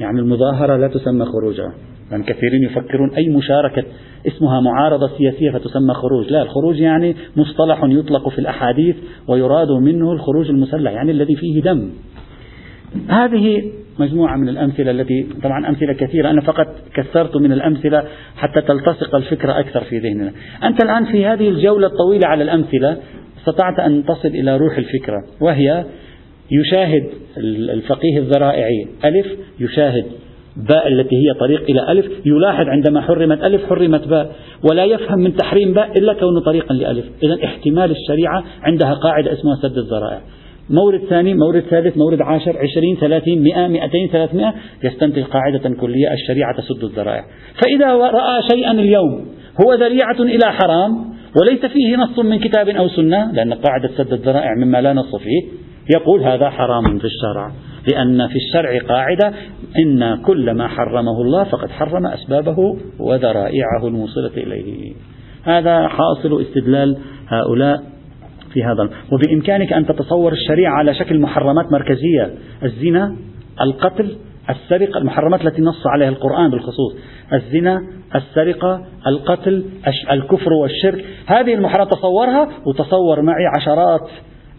[0.00, 1.72] يعني المظاهرة لا تسمى خروجا
[2.10, 3.84] يعني كثيرين يفكرون أي مشاركة
[4.26, 6.30] اسمها معارضة سياسية فتسمى خروج.
[6.30, 8.96] لا الخروج يعني مصطلح يطلق في الأحاديث
[9.28, 11.90] ويراد منه الخروج المسلح يعني الذي فيه دم.
[13.08, 16.30] هذه مجموعة من الأمثلة التي طبعا أمثلة كثيرة.
[16.30, 18.04] أنا فقط كثرت من الأمثلة
[18.36, 20.32] حتى تلتصق الفكرة أكثر في ذهننا.
[20.64, 22.96] أنت الآن في هذه الجولة الطويلة على الأمثلة
[23.38, 25.84] استطعت أن تصل إلى روح الفكرة وهي
[26.50, 27.04] يشاهد
[27.74, 28.86] الفقيه الذرائعي.
[29.04, 29.26] ألف
[29.60, 30.04] يشاهد
[30.68, 34.32] باء التي هي طريق إلى ألف يلاحظ عندما حرمت ألف حرمت باء
[34.70, 37.04] ولا يفهم من تحريم باء إلا كونه طريقا لألف.
[37.22, 40.20] إذا احتمال الشريعة عندها قاعدة اسمها سد الذرائع.
[40.70, 46.56] مورد ثاني مورد ثالث مورد عاشر عشرين ثلاثين مئة مئتين ثلاثمائة يستنتج قاعدة كلية الشريعة
[46.56, 47.24] تسد الذرائع.
[47.62, 49.26] فإذا رأى شيئا اليوم
[49.66, 54.54] هو ذريعة إلى حرام وليس فيه نص من كتاب أو سنة لأن قاعدة سد الذرائع
[54.54, 55.42] مما لا نص فيه
[55.96, 57.52] يقول هذا حرام في الشرع
[57.92, 59.32] لأن في الشرع قاعدة
[59.78, 62.56] إن كل ما حرمه الله فقد حرم أسبابه
[63.00, 64.92] وذرائعه الموصلة إليه.
[65.44, 66.98] هذا حاصل استدلال
[67.28, 67.82] هؤلاء
[68.52, 72.30] في هذا وبإمكانك أن تتصور الشريعة على شكل محرمات مركزية
[72.62, 73.16] الزنا
[73.60, 74.16] القتل
[74.50, 76.96] السرقة المحرمات التي نص عليها القرآن بالخصوص.
[77.32, 77.82] الزنا
[78.14, 79.64] السرقة القتل
[80.12, 81.04] الكفر والشرك.
[81.26, 84.08] هذه المحرمات تصورها وتصور معي عشرات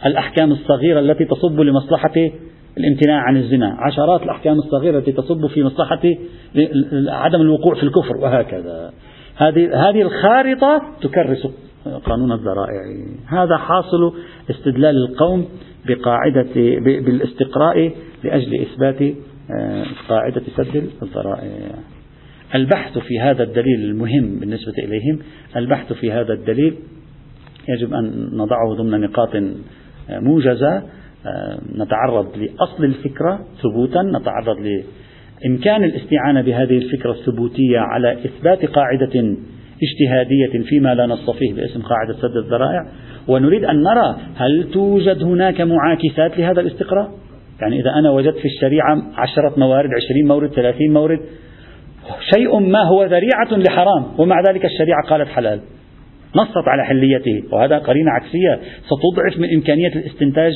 [0.06, 2.14] الأحكام الصغيرة التي تصب لمصلحة
[2.78, 3.78] الامتناع عن الزنا.
[3.80, 6.02] عشرات الأحكام الصغيرة التي تصب في مصلحة
[7.08, 8.92] عدم الوقوع في الكفر وهكذا.
[9.36, 11.48] هذه هذه الخارطة تكرس
[12.06, 12.82] قانون الذرائع.
[13.28, 14.14] هذا حاصل
[14.50, 15.46] استدلال القوم
[15.88, 16.50] بقاعدة
[16.80, 17.92] بالاستقراء
[18.24, 19.16] لأجل إثبات
[19.52, 21.72] آه، قاعدة سد الذرائع.
[22.56, 25.20] البحث في هذا الدليل المهم بالنسبة إليهم
[25.56, 26.76] البحث في هذا الدليل
[27.70, 30.84] يجب أن نضعه ضمن نقاط آه، موجزة
[31.26, 39.36] آه، نتعرض لأصل الفكرة ثبوتا نتعرض لإمكان الاستعانة بهذه الفكرة الثبوتية على إثبات قاعدة
[39.84, 42.86] اجتهادية فيما لا نص فيه باسم قاعدة سد الذرائع.
[43.28, 47.12] ونريد أن نرى هل توجد هناك معاكسات لهذا الاستقراء
[47.62, 51.20] يعني إذا أنا وجدت في الشريعة عشرة موارد عشرين مورد ثلاثين مورد
[52.36, 54.20] شيء ما هو ذريعة لحرام.
[54.20, 55.62] ومع ذلك الشريعة قالت حلال.
[56.36, 57.44] نصت على حليته.
[57.52, 58.60] وهذا قرينة عكسية.
[58.86, 60.54] ستضعف من إمكانية الاستنتاج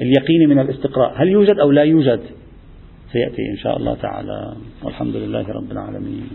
[0.00, 1.22] اليقيني من الاستقراء.
[1.22, 2.20] هل يوجد أو لا يوجد؟
[3.12, 4.54] سيأتي إن شاء الله تعالى.
[4.84, 6.28] والحمد لله رب العالمين.